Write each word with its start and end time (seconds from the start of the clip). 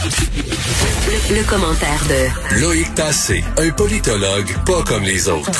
Le, 0.00 1.48
commentaire 1.48 2.00
de 2.08 2.60
Loïc 2.60 2.94
Tassé, 2.94 3.42
un 3.56 3.70
politologue 3.70 4.54
pas 4.64 4.82
comme 4.86 5.02
les 5.02 5.28
autres. 5.28 5.50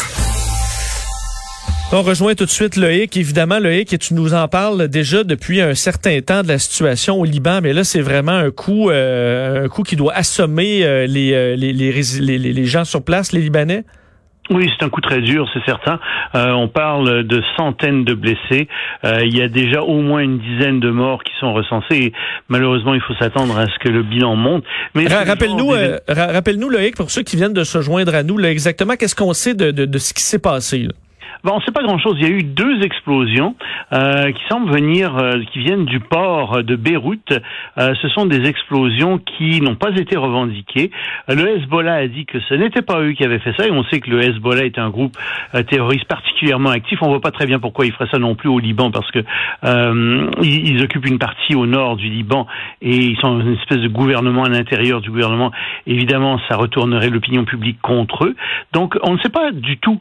On 1.90 2.02
rejoint 2.02 2.36
tout 2.36 2.44
de 2.44 2.50
suite 2.50 2.76
Loïc. 2.76 3.16
Évidemment, 3.16 3.58
Loïc, 3.58 3.92
et 3.92 3.98
tu 3.98 4.14
nous 4.14 4.34
en 4.34 4.46
parles 4.46 4.86
déjà 4.86 5.24
depuis 5.24 5.60
un 5.60 5.74
certain 5.74 6.20
temps 6.20 6.42
de 6.42 6.48
la 6.48 6.60
situation 6.60 7.18
au 7.18 7.24
Liban, 7.24 7.60
mais 7.62 7.72
là, 7.72 7.82
c'est 7.82 8.00
vraiment 8.00 8.32
un 8.32 8.52
coup, 8.52 8.90
euh, 8.90 9.64
un 9.64 9.68
coup 9.68 9.82
qui 9.82 9.96
doit 9.96 10.14
assommer 10.14 10.84
euh, 10.84 11.06
les, 11.06 11.32
euh, 11.32 11.56
les, 11.56 11.72
les, 11.72 12.38
les, 12.38 12.64
gens 12.66 12.84
sur 12.84 13.02
place, 13.02 13.32
les 13.32 13.40
Libanais. 13.40 13.84
Oui, 14.50 14.70
c'est 14.78 14.84
un 14.84 14.88
coup 14.88 15.00
très 15.00 15.20
dur, 15.20 15.48
c'est 15.52 15.64
certain. 15.64 16.00
Euh, 16.34 16.52
on 16.52 16.68
parle 16.68 17.24
de 17.24 17.42
centaines 17.56 18.04
de 18.04 18.14
blessés. 18.14 18.68
Euh, 19.04 19.20
il 19.24 19.36
y 19.36 19.42
a 19.42 19.48
déjà 19.48 19.82
au 19.82 20.00
moins 20.00 20.20
une 20.20 20.38
dizaine 20.38 20.80
de 20.80 20.90
morts 20.90 21.22
qui 21.22 21.32
sont 21.38 21.52
recensés. 21.52 21.96
Et 21.96 22.12
malheureusement, 22.48 22.94
il 22.94 23.00
faut 23.00 23.14
s'attendre 23.14 23.58
à 23.58 23.66
ce 23.66 23.78
que 23.80 23.88
le 23.88 24.02
bilan 24.02 24.36
monte. 24.36 24.64
Mais 24.94 25.06
rappelle-nous, 25.06 25.72
euh, 25.72 25.98
rappelle-nous, 26.08 26.70
Loïc, 26.70 26.96
pour 26.96 27.10
ceux 27.10 27.22
qui 27.22 27.36
viennent 27.36 27.52
de 27.52 27.64
se 27.64 27.82
joindre 27.82 28.14
à 28.14 28.22
nous, 28.22 28.38
là, 28.38 28.50
exactement 28.50 28.96
qu'est-ce 28.96 29.14
qu'on 29.14 29.34
sait 29.34 29.54
de, 29.54 29.70
de, 29.70 29.84
de, 29.84 29.98
ce 29.98 30.14
qui 30.14 30.22
s'est 30.22 30.38
passé. 30.38 30.84
Là? 30.84 30.92
Bon, 31.44 31.52
on 31.52 31.58
ne 31.58 31.62
sait 31.62 31.72
pas 31.72 31.82
grand-chose. 31.82 32.16
Il 32.18 32.28
y 32.28 32.30
a 32.30 32.34
eu 32.34 32.42
deux 32.42 32.82
explosions 32.82 33.54
euh, 33.92 34.32
qui 34.32 34.42
semblent 34.48 34.72
venir, 34.72 35.16
euh, 35.16 35.40
qui 35.52 35.60
viennent 35.60 35.84
du 35.84 36.00
port 36.00 36.64
de 36.64 36.74
Beyrouth. 36.74 37.32
Euh, 37.78 37.94
ce 38.02 38.08
sont 38.08 38.26
des 38.26 38.48
explosions 38.48 39.18
qui 39.18 39.60
n'ont 39.60 39.76
pas 39.76 39.90
été 39.90 40.16
revendiquées. 40.16 40.90
Le 41.28 41.56
Hezbollah 41.56 41.94
a 41.94 42.06
dit 42.08 42.26
que 42.26 42.40
ce 42.40 42.54
n'était 42.54 42.82
pas 42.82 43.00
eux 43.00 43.12
qui 43.12 43.24
avaient 43.24 43.38
fait 43.38 43.54
ça, 43.56 43.66
et 43.66 43.70
on 43.70 43.84
sait 43.84 44.00
que 44.00 44.10
le 44.10 44.22
Hezbollah 44.22 44.64
est 44.64 44.78
un 44.78 44.90
groupe 44.90 45.16
terroriste 45.68 46.06
particulièrement 46.06 46.70
actif. 46.70 46.98
On 47.02 47.08
voit 47.08 47.20
pas 47.20 47.30
très 47.30 47.46
bien 47.46 47.58
pourquoi 47.58 47.86
ils 47.86 47.92
feraient 47.92 48.08
ça 48.10 48.18
non 48.18 48.34
plus 48.34 48.48
au 48.48 48.58
Liban, 48.58 48.90
parce 48.90 49.10
que 49.10 49.20
ils, 49.62 50.68
ils, 50.68 50.82
occupent 50.82 51.06
une 51.06 51.18
partie 51.18 51.54
au 51.54 51.66
nord 51.66 51.96
du 51.96 52.08
Liban 52.08 52.46
et 52.82 52.96
ils 52.96 53.16
sont 53.18 53.40
une 53.40 53.54
espèce 53.54 53.78
de 53.78 53.88
gouvernement 53.88 54.44
à 54.44 54.48
l'intérieur 54.48 55.00
du 55.00 55.10
gouvernement. 55.10 55.52
Évidemment, 55.86 56.40
ça 56.48 56.56
retournerait 56.56 57.10
l'opinion 57.10 57.44
publique 57.44 57.80
contre 57.80 58.24
eux. 58.24 58.36
Donc, 58.72 58.96
on 59.02 59.14
ne 59.14 59.18
sait 59.18 59.28
pas 59.28 59.52
du 59.52 59.78
tout 59.78 60.00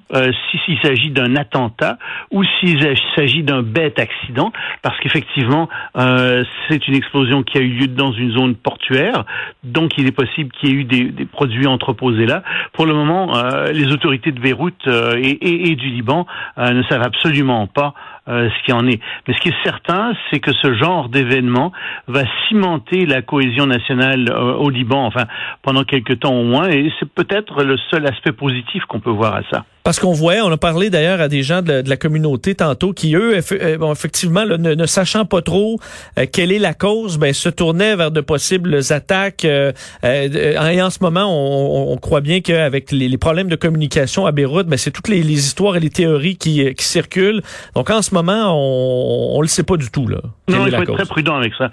s'il 0.66 0.80
s'agit 0.80 1.12
d'un 1.18 1.36
attentat 1.36 1.98
ou 2.32 2.44
s'il 2.44 2.80
s'agit 3.16 3.44
d'un 3.44 3.64
bête 3.64 4.00
accident, 4.00 4.52
parce 4.84 4.98
qu'effectivement, 5.00 5.68
euh, 5.98 6.44
c'est 6.68 6.88
une 6.88 6.96
explosion 6.96 7.44
qui 7.44 7.58
a 7.58 7.62
eu 7.62 7.70
lieu 7.70 7.88
dans 7.88 8.12
une 8.12 8.32
zone 8.32 8.56
portuaire, 8.56 9.26
donc 9.64 9.98
il 9.98 10.08
est 10.08 10.12
possible 10.12 10.52
qu'il 10.52 10.70
y 10.70 10.72
ait 10.72 10.76
eu 10.76 10.84
des, 10.84 11.04
des, 11.06 11.26
produits 11.26 11.68
entreposés 11.68 12.26
là. 12.26 12.44
Pour 12.74 12.86
le 12.86 12.94
moment, 12.94 13.36
euh, 13.36 13.72
les 13.72 13.88
autorités 13.92 14.32
de 14.32 14.40
Beyrouth 14.40 14.74
euh, 14.88 15.16
et, 15.18 15.30
et, 15.30 15.72
et, 15.72 15.76
du 15.76 15.90
Liban 15.90 16.28
euh, 16.58 16.72
ne 16.72 16.84
savent 16.84 17.02
absolument 17.04 17.68
pas 17.68 17.94
euh, 18.28 18.50
ce 18.50 18.66
qui 18.66 18.74
en 18.74 18.88
est. 18.88 19.00
Mais 19.28 19.34
ce 19.34 19.42
qui 19.42 19.50
est 19.50 19.64
certain, 19.64 20.14
c'est 20.30 20.40
que 20.40 20.54
ce 20.54 20.74
genre 20.74 21.10
d'événement 21.10 21.72
va 22.08 22.24
cimenter 22.48 23.06
la 23.06 23.22
cohésion 23.22 23.66
nationale 23.66 24.32
au 24.32 24.70
Liban, 24.70 25.06
enfin 25.06 25.26
pendant 25.62 25.84
quelques 25.84 26.20
temps 26.20 26.34
au 26.34 26.44
moins, 26.44 26.70
et 26.70 26.92
c'est 27.00 27.10
peut-être 27.10 27.64
le 27.64 27.78
seul 27.92 28.06
aspect 28.06 28.32
positif 28.32 28.84
qu'on 28.86 29.00
peut 29.00 29.12
voir 29.12 29.36
à 29.36 29.42
ça. 29.52 29.66
Parce 29.88 30.02
qu'on 30.02 30.12
voyait, 30.12 30.42
on 30.42 30.52
a 30.52 30.58
parlé 30.58 30.90
d'ailleurs 30.90 31.22
à 31.22 31.30
des 31.30 31.44
gens 31.44 31.62
de 31.62 31.82
la, 31.88 31.96
communauté 31.96 32.56
tantôt 32.56 32.92
qui, 32.92 33.16
eux, 33.16 33.40
euh, 33.54 33.78
bon, 33.78 33.94
effectivement, 33.94 34.46
ne, 34.46 34.86
sachant 34.86 35.24
pas 35.24 35.42
trop 35.42 35.80
euh, 36.20 36.26
quelle 36.30 36.52
est 36.52 36.60
la 36.60 36.74
cause, 36.74 37.18
ben, 37.18 37.34
se 37.34 37.48
tournaient 37.48 37.96
vers 37.96 38.12
de 38.12 38.20
possibles 38.20 38.82
attaques. 38.90 39.46
Euh, 39.46 39.72
et 40.04 40.82
en 40.82 40.90
ce 40.90 40.98
moment, 41.00 41.28
on, 41.30 41.94
on 41.94 41.98
croit 42.00 42.20
bien 42.20 42.42
qu'avec 42.42 42.92
les, 42.92 43.08
les, 43.08 43.18
problèmes 43.18 43.48
de 43.48 43.56
communication 43.56 44.26
à 44.26 44.34
Beyrouth, 44.34 44.68
ben, 44.68 44.76
c'est 44.76 44.92
toutes 44.92 45.08
les, 45.08 45.24
les, 45.24 45.46
histoires 45.46 45.78
et 45.78 45.80
les 45.80 45.90
théories 45.90 46.36
qui, 46.36 46.74
qui 46.74 46.84
circulent. 46.84 47.42
Donc 47.74 47.90
en 47.90 48.02
ce 48.02 48.14
moment, 48.18 48.54
on 48.54 49.38
ne 49.38 49.44
le 49.44 49.48
sait 49.48 49.64
pas 49.64 49.78
du 49.78 49.90
tout. 49.90 50.08
Là, 50.08 50.18
non, 50.50 50.66
il 50.66 50.76
faut 50.76 50.82
être 50.82 50.94
très 50.96 51.06
prudent 51.06 51.38
avec 51.38 51.54
ça. 51.58 51.72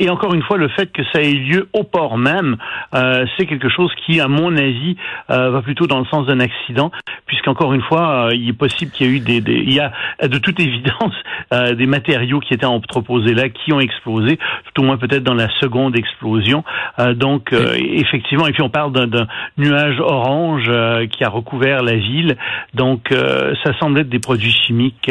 et 0.00 0.10
encore 0.10 0.34
une 0.34 0.42
fois, 0.42 0.56
le 0.56 0.68
fait 0.68 0.86
que 0.86 1.02
ça 1.12 1.22
ait 1.22 1.32
lieu 1.32 1.68
au 1.72 1.84
port 1.84 2.18
même, 2.18 2.56
c'est 2.92 3.46
quelque 3.46 3.68
chose 3.68 3.90
qui, 4.04 4.20
à 4.20 4.28
mon 4.28 4.56
avis, 4.56 4.96
va 5.28 5.62
plutôt 5.62 5.86
dans 5.86 6.00
le 6.00 6.06
sens 6.06 6.26
d'un 6.26 6.40
accident, 6.40 6.90
puisqu'en 7.26 7.52
encore 7.52 7.74
une 7.74 7.82
fois, 7.82 8.28
euh, 8.28 8.34
il 8.34 8.48
est 8.48 8.54
possible 8.54 8.90
qu'il 8.92 9.06
y 9.06 9.10
ait 9.10 9.16
eu 9.16 9.20
des, 9.20 9.40
des, 9.42 9.52
il 9.52 9.74
y 9.74 9.78
a 9.80 9.92
de 10.22 10.38
toute 10.38 10.58
évidence 10.68 11.14
euh, 11.52 11.74
des 11.74 11.84
matériaux 11.84 12.40
qui 12.40 12.54
étaient 12.54 12.64
entreposés 12.64 13.34
là, 13.34 13.50
qui 13.50 13.74
ont 13.74 13.80
explosé, 13.80 14.38
tout 14.64 14.82
au 14.82 14.86
moins 14.86 14.96
peut-être 14.96 15.22
dans 15.22 15.34
la 15.34 15.48
seconde 15.60 15.96
explosion. 15.96 16.64
Euh, 16.98 17.12
donc 17.12 17.52
effectivement, 17.52 18.46
et 18.46 18.52
puis 18.52 18.62
on 18.62 18.70
parle 18.70 18.92
d'un 18.92 19.26
nuage 19.58 20.00
orange 20.00 20.70
qui 21.10 21.24
a 21.24 21.28
recouvert 21.28 21.82
la 21.82 21.96
ville. 21.96 22.36
Donc 22.72 23.12
ça 23.12 23.78
semble 23.78 24.00
être 24.00 24.08
des 24.08 24.18
produits 24.18 24.50
chimiques. 24.50 25.10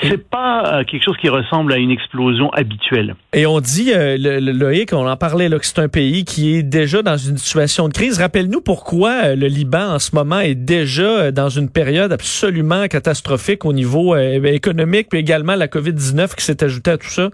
C'est 0.00 0.13
pas 0.16 0.84
quelque 0.84 1.04
chose 1.04 1.16
qui 1.20 1.28
ressemble 1.28 1.72
à 1.72 1.76
une 1.76 1.90
explosion 1.90 2.50
habituelle. 2.50 3.14
Et 3.32 3.46
on 3.46 3.60
dit, 3.60 3.92
le, 3.94 4.38
Loïc, 4.52 4.92
on 4.92 5.06
en 5.08 5.16
parlait 5.16 5.48
là, 5.48 5.58
que 5.58 5.66
c'est 5.66 5.78
un 5.78 5.88
pays 5.88 6.24
qui 6.24 6.56
est 6.56 6.62
déjà 6.62 7.02
dans 7.02 7.16
une 7.16 7.38
situation 7.38 7.88
de 7.88 7.92
crise. 7.92 8.18
Rappelle-nous 8.18 8.60
pourquoi 8.60 9.34
le 9.34 9.46
Liban 9.46 9.94
en 9.94 9.98
ce 9.98 10.14
moment 10.14 10.40
est 10.40 10.54
déjà 10.54 11.30
dans 11.30 11.48
une 11.48 11.68
période 11.68 12.12
absolument 12.12 12.86
catastrophique 12.88 13.64
au 13.64 13.72
niveau 13.72 14.14
euh, 14.14 14.42
économique, 14.44 15.08
puis 15.08 15.18
également 15.18 15.54
la 15.54 15.66
COVID-19 15.66 16.34
qui 16.34 16.44
s'est 16.44 16.62
ajoutée 16.62 16.92
à 16.92 16.98
tout 16.98 17.10
ça? 17.10 17.30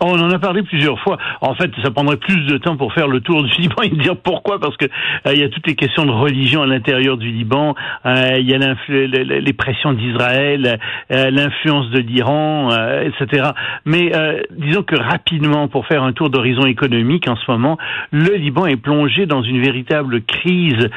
On 0.00 0.18
en 0.20 0.30
a 0.30 0.38
parlé 0.38 0.62
plusieurs 0.62 0.98
fois. 1.00 1.18
En 1.40 1.54
fait, 1.54 1.70
ça 1.82 1.90
prendrait 1.90 2.16
plus 2.16 2.46
de 2.46 2.58
temps 2.58 2.76
pour 2.76 2.92
faire 2.92 3.08
le 3.08 3.20
tour 3.20 3.42
du 3.42 3.50
Liban 3.58 3.82
et 3.82 3.88
dire 3.88 4.16
pourquoi, 4.16 4.60
parce 4.60 4.76
que 4.76 4.86
euh, 5.26 5.32
il 5.34 5.40
y 5.40 5.44
a 5.44 5.48
toutes 5.48 5.66
les 5.66 5.74
questions 5.74 6.04
de 6.04 6.10
religion 6.10 6.62
à 6.62 6.66
l'intérieur 6.66 7.16
du 7.16 7.30
Liban, 7.30 7.74
euh, 8.06 8.36
il 8.38 8.48
y 8.48 8.54
a 8.54 8.58
les 8.58 9.52
pressions 9.52 9.92
d'Israël, 9.92 10.78
euh, 11.10 11.30
l'influence 11.30 11.90
de 11.90 11.98
l'Iran, 11.98 12.70
etc. 13.02 13.50
Mais 13.84 14.12
disons 14.50 14.82
que 14.82 14.96
rapidement, 14.96 15.68
pour 15.68 15.86
faire 15.86 16.02
un 16.02 16.12
tour 16.12 16.30
d'horizon 16.30 16.66
économique 16.66 17.28
en 17.28 17.36
ce 17.36 17.50
moment, 17.50 17.78
le 18.10 18.34
Liban 18.36 18.66
est 18.66 18.76
plongé 18.76 19.26
dans 19.26 19.42
une 19.42 19.60
véritable 19.60 20.22
crise 20.22 20.88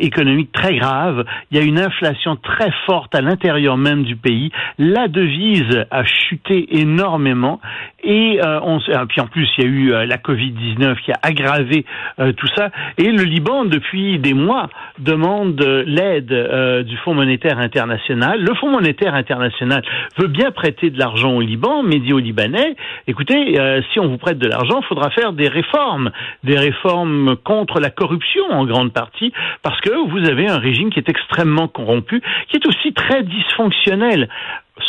économique 0.00 0.52
très 0.52 0.76
grave. 0.76 1.24
Il 1.50 1.58
y 1.58 1.60
a 1.60 1.64
une 1.64 1.78
inflation 1.78 2.36
très 2.36 2.70
forte 2.86 3.14
à 3.14 3.20
l'intérieur 3.20 3.76
même 3.76 4.04
du 4.04 4.16
pays. 4.16 4.50
La 4.78 5.08
devise 5.08 5.86
a 5.90 6.04
chuté 6.04 6.78
énormément 6.78 7.60
et 8.02 8.40
euh, 8.46 8.60
on, 8.62 8.78
puis 9.06 9.20
en 9.20 9.26
plus, 9.26 9.48
il 9.58 9.64
y 9.64 9.66
a 9.66 9.70
eu 9.70 9.92
euh, 9.92 10.06
la 10.06 10.16
Covid-19 10.16 10.96
qui 11.02 11.12
a 11.12 11.18
aggravé 11.22 11.84
euh, 12.18 12.32
tout 12.32 12.46
ça. 12.56 12.70
Et 12.98 13.10
le 13.10 13.24
Liban, 13.24 13.64
depuis 13.64 14.18
des 14.18 14.34
mois, 14.34 14.68
demande 14.98 15.60
l'aide 15.86 16.84
du 16.86 16.96
Fonds 16.98 17.14
monétaire 17.14 17.58
international. 17.58 18.42
Le 18.42 18.54
Fonds 18.54 18.70
monétaire 18.70 19.14
international 19.14 19.82
veut 20.18 20.28
bien 20.28 20.50
prêter 20.50 20.90
de 20.90 20.98
l'argent 20.98 21.32
au 21.32 21.40
Liban, 21.40 21.82
mais 21.82 21.98
dit 21.98 22.12
aux 22.12 22.18
Libanais, 22.18 22.76
écoutez, 23.06 23.58
si 23.92 24.00
on 24.00 24.08
vous 24.08 24.18
prête 24.18 24.38
de 24.38 24.48
l'argent, 24.48 24.80
il 24.82 24.86
faudra 24.86 25.10
faire 25.10 25.32
des 25.32 25.48
réformes, 25.48 26.10
des 26.44 26.58
réformes 26.58 27.36
contre 27.36 27.80
la 27.80 27.90
corruption 27.90 28.44
en 28.50 28.64
grande 28.64 28.92
partie, 28.92 29.32
parce 29.62 29.80
que 29.80 29.90
vous 30.10 30.28
avez 30.28 30.48
un 30.48 30.58
régime 30.58 30.90
qui 30.90 30.98
est 30.98 31.08
extrêmement 31.08 31.68
corrompu, 31.68 32.22
qui 32.48 32.56
est 32.56 32.66
aussi 32.66 32.92
très 32.92 33.22
dysfonctionnel. 33.22 34.28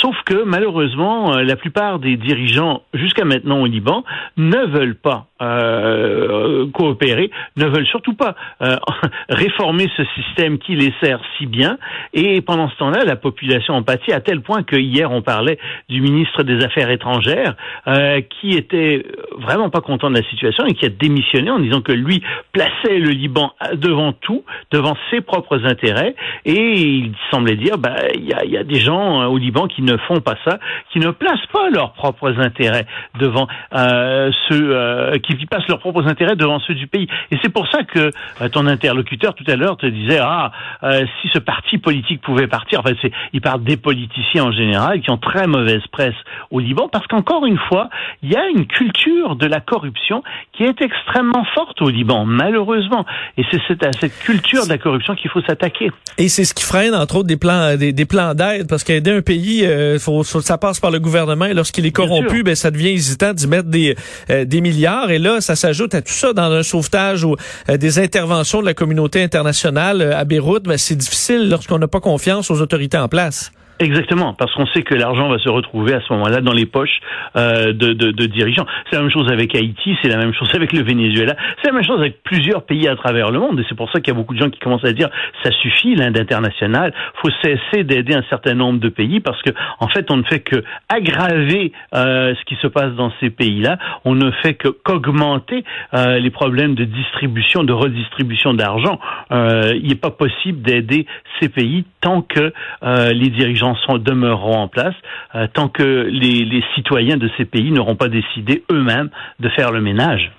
Sauf 0.02 0.16
que 0.26 0.44
malheureusement, 0.44 1.38
la 1.38 1.56
plupart 1.56 2.00
des 2.00 2.18
dirigeants 2.18 2.84
jusqu'à 2.94 3.24
maintenant 3.24 3.62
au 3.62 3.66
Liban 3.66 4.04
ne 4.36 4.66
veulent 4.66 4.98
pas 4.98 5.28
euh, 5.42 6.66
coopérer, 6.74 7.30
ne 7.58 7.66
veulent 7.66 7.86
surtout 7.86 8.16
pas 8.16 8.36
euh, 8.62 8.76
réformer 9.30 9.90
ce 9.96 10.04
système 10.16 10.58
qui 10.58 10.76
les 10.76 10.94
sert 11.00 11.22
si 11.38 11.46
bien. 11.46 11.78
Et 12.14 12.42
pendant 12.42 12.70
ce 12.70 12.78
temps-là, 12.78 13.04
la 13.06 13.16
population 13.16 13.76
en 13.76 13.84
pâtit 13.84 14.12
à 14.12 14.20
tel 14.20 14.42
point 14.42 14.64
que 14.64 14.76
hier 14.76 15.12
on 15.12 15.22
parlait 15.22 15.60
du 15.90 16.02
ministre 16.02 16.44
des 16.44 16.64
Affaires 16.66 16.90
étrangères 16.90 17.56
euh, 17.88 18.22
qui 18.22 18.58
était 18.58 19.06
vraiment 19.38 19.70
pas 19.70 19.82
content 19.82 20.10
de 20.10 20.18
la 20.18 20.28
situation 20.28 20.66
et 20.66 20.74
qui 20.74 20.86
a 20.86 20.90
démissionné 20.90 21.52
en 21.52 21.60
disant 21.60 21.82
que 21.82 21.92
lui 21.92 22.24
plaçait 22.52 22.98
le 22.98 23.10
Liban 23.10 23.54
devant 23.76 24.14
tout, 24.14 24.44
devant 24.72 24.98
ses 25.12 25.22
propres 25.22 25.66
intérêts. 25.66 26.16
Et 26.46 26.82
il 26.82 27.14
semblait 27.32 27.56
dire, 27.56 27.78
bah 27.78 27.96
il 28.16 28.26
y 28.26 28.34
a, 28.34 28.44
y 28.44 28.58
a 28.58 28.64
des 28.64 28.80
gens 28.80 29.28
au 29.28 29.38
Liban 29.38 29.68
qui 29.68 29.77
ne 29.82 29.98
font 29.98 30.20
pas 30.20 30.36
ça, 30.46 30.60
qui 30.92 31.00
ne 31.00 31.12
placent 31.12 31.46
pas 31.52 31.70
leurs 31.70 31.94
propres 31.94 32.40
intérêts 32.40 32.86
devant 33.20 33.48
euh, 33.74 34.32
ceux 34.48 34.76
euh, 34.76 35.18
qui 35.20 35.36
passent 35.46 35.68
leurs 35.68 35.80
propres 35.80 36.08
intérêts 36.08 36.36
devant 36.36 36.60
ceux 36.60 36.74
du 36.74 36.88
pays. 36.88 37.08
Et 37.32 37.38
c'est 37.42 37.50
pour 37.50 37.68
ça 37.68 37.84
que 37.84 38.12
euh, 38.42 38.50
ton 38.50 38.68
interlocuteur 38.68 39.34
tout 39.34 39.44
à 39.48 39.56
l'heure 39.56 39.78
te 39.78 39.86
disait 39.86 40.20
ah 40.22 40.52
euh, 40.84 41.06
si 41.22 41.30
ce 41.34 41.40
parti 41.40 41.78
politique 41.78 42.22
pouvait 42.22 42.48
partir. 42.48 42.80
Enfin, 42.80 42.94
c'est 43.02 43.12
il 43.34 43.42
parle 43.42 43.64
des 43.64 43.78
politiciens 43.78 44.46
en 44.46 44.52
général 44.52 45.02
qui 45.02 45.10
ont 45.12 45.18
très 45.18 45.48
mauvaise 45.48 45.86
presse 45.92 46.16
au 46.52 46.60
Liban 46.60 46.90
parce 46.92 47.08
qu'encore 47.08 47.46
une 47.46 47.60
fois, 47.70 47.90
il 48.24 48.32
y 48.32 48.36
a 48.36 48.48
une 48.50 48.66
culture 48.68 49.36
de 49.36 49.46
la 49.46 49.60
corruption 49.60 50.24
qui 50.54 50.64
est 50.64 50.82
extrêmement 50.82 51.46
forte 51.54 51.82
au 51.82 51.90
Liban, 51.90 52.26
malheureusement. 52.26 53.06
Et 53.38 53.44
c'est 53.52 53.62
cette, 53.68 53.84
à 53.84 53.92
cette 53.92 54.18
culture 54.20 54.66
de 54.66 54.70
la 54.70 54.78
corruption 54.78 55.16
qu'il 55.16 55.30
faut 55.30 55.42
s'attaquer. 55.42 55.92
Et 56.18 56.30
c'est 56.30 56.46
ce 56.46 56.54
qui 56.54 56.64
freine 56.64 56.96
entre 56.96 57.18
autres 57.18 57.28
des 57.28 57.38
plans 57.38 57.76
des, 57.78 57.94
des 57.94 58.06
plans 58.06 58.34
d'aide 58.34 58.68
parce 58.68 58.84
qu'aider 58.84 59.12
un 59.12 59.22
pays, 59.22 59.67
euh, 59.68 60.00
faut, 60.00 60.24
ça 60.24 60.58
passe 60.58 60.80
par 60.80 60.92
le 60.92 61.00
gouvernement 61.00 61.46
et 61.46 61.54
lorsqu'il 61.54 61.86
est 61.86 61.92
corrompu, 61.92 62.44
ben 62.44 62.56
ça 62.56 62.72
devient 62.72 62.90
hésitant 62.90 63.34
d'y 63.34 63.48
mettre 63.48 63.70
des 63.70 63.96
euh, 64.30 64.46
des 64.46 64.62
milliards. 64.62 65.12
Et 65.12 65.20
là, 65.20 65.42
ça 65.42 65.56
s'ajoute 65.56 65.94
à 65.96 66.02
tout 66.02 66.14
ça 66.14 66.34
dans 66.34 66.52
un 66.52 66.64
sauvetage 66.64 67.24
ou 67.24 67.36
euh, 67.70 67.78
des 67.78 68.00
interventions 68.00 68.62
de 68.62 68.66
la 68.66 68.74
communauté 68.74 69.22
internationale 69.22 70.02
euh, 70.02 70.18
à 70.18 70.26
Beyrouth. 70.26 70.64
Ben, 70.64 70.78
c'est 70.78 70.96
difficile 70.96 71.50
lorsqu'on 71.50 71.80
n'a 71.80 71.88
pas 71.88 72.00
confiance 72.00 72.52
aux 72.52 72.62
autorités 72.62 72.98
en 72.98 73.08
place. 73.08 73.52
Exactement, 73.80 74.34
parce 74.34 74.54
qu'on 74.56 74.66
sait 74.68 74.82
que 74.82 74.96
l'argent 74.96 75.30
va 75.30 75.38
se 75.38 75.50
retrouver 75.50 75.94
à 75.94 76.02
ce 76.02 76.12
moment-là 76.14 76.42
dans 76.42 76.54
les 76.54 76.66
poches 76.66 77.00
euh, 77.36 77.74
de, 77.74 77.94
de, 77.94 78.12
de, 78.12 78.26
dirigeants. 78.26 78.66
C'est 78.90 78.96
la 78.96 79.04
même 79.04 79.12
chose 79.12 79.32
avec 79.32 79.54
Haïti, 79.54 79.96
c'est 80.02 80.08
la 80.10 80.18
même 80.18 80.34
chose 80.34 80.50
avec 80.56 80.74
le 80.74 80.82
Venezuela, 80.82 81.36
c'est 81.62 81.68
la 81.68 81.74
même 81.74 81.84
chose 81.84 82.00
avec 82.00 82.24
plusieurs 82.24 82.64
pays 82.64 82.88
à 82.88 82.96
travers 82.96 83.30
le 83.30 83.40
monde. 83.40 83.60
Et 83.60 83.66
c'est 83.70 83.76
pour 83.76 83.92
ça 83.92 84.00
qu'il 84.00 84.14
y 84.14 84.16
a 84.16 84.20
beaucoup 84.20 84.34
de 84.34 84.40
gens 84.40 84.50
qui 84.50 84.60
commencent 84.60 84.86
à 84.86 84.94
dire 84.94 85.10
ça 85.44 85.52
suffit 85.52 85.94
l'Inde 85.94 86.18
internationale, 86.18 86.92
faut 87.22 87.30
cesser 87.44 87.84
d'aider 87.84 88.16
un 88.16 88.24
certain 88.30 88.56
nombre 88.56 88.80
de 88.80 88.90
pays 88.90 89.20
parce 89.20 89.42
que 89.44 89.52
en 89.80 89.88
fait 89.88 90.10
on 90.10 90.18
ne 90.18 90.24
fait 90.24 90.40
que 90.40 90.64
aggraver 90.90 91.72
euh, 91.94 92.34
ce 92.34 92.46
qui 92.46 92.56
se 92.62 92.68
passe 92.68 92.94
dans 92.94 93.12
ces 93.20 93.30
pays-là. 93.30 93.78
On 94.06 94.16
ne 94.16 94.32
fait 94.32 94.56
que 94.56 94.70
qu'augmenter 94.70 95.64
euh, 95.94 96.18
les 96.18 96.32
problèmes 96.32 96.74
de 96.74 96.84
distribution, 96.86 97.64
de 97.64 97.74
redistribution 97.74 98.54
d'argent. 98.54 99.00
Euh, 99.32 99.74
il 99.76 99.90
n'est 99.90 99.96
pas 99.96 100.12
possible 100.12 100.62
d'aider 100.62 101.06
ces 101.40 101.50
pays 101.50 101.86
tant 102.02 102.22
que 102.22 102.54
euh, 102.84 103.12
les 103.14 103.30
dirigeants 103.30 103.67
demeureront 103.74 104.58
en 104.58 104.68
place, 104.68 104.96
euh, 105.36 105.48
tant 105.54 105.70
que 105.70 106.08
les, 106.12 106.46
les 106.46 106.64
citoyens 106.76 107.18
de 107.18 107.30
ces 107.38 107.46
pays 107.46 107.72
n'auront 107.72 107.96
pas 107.96 108.10
décidé 108.10 108.64
eux-mêmes 108.72 109.10
de 109.40 109.50
faire 109.50 109.72
le 109.72 109.82
ménage. 109.82 110.32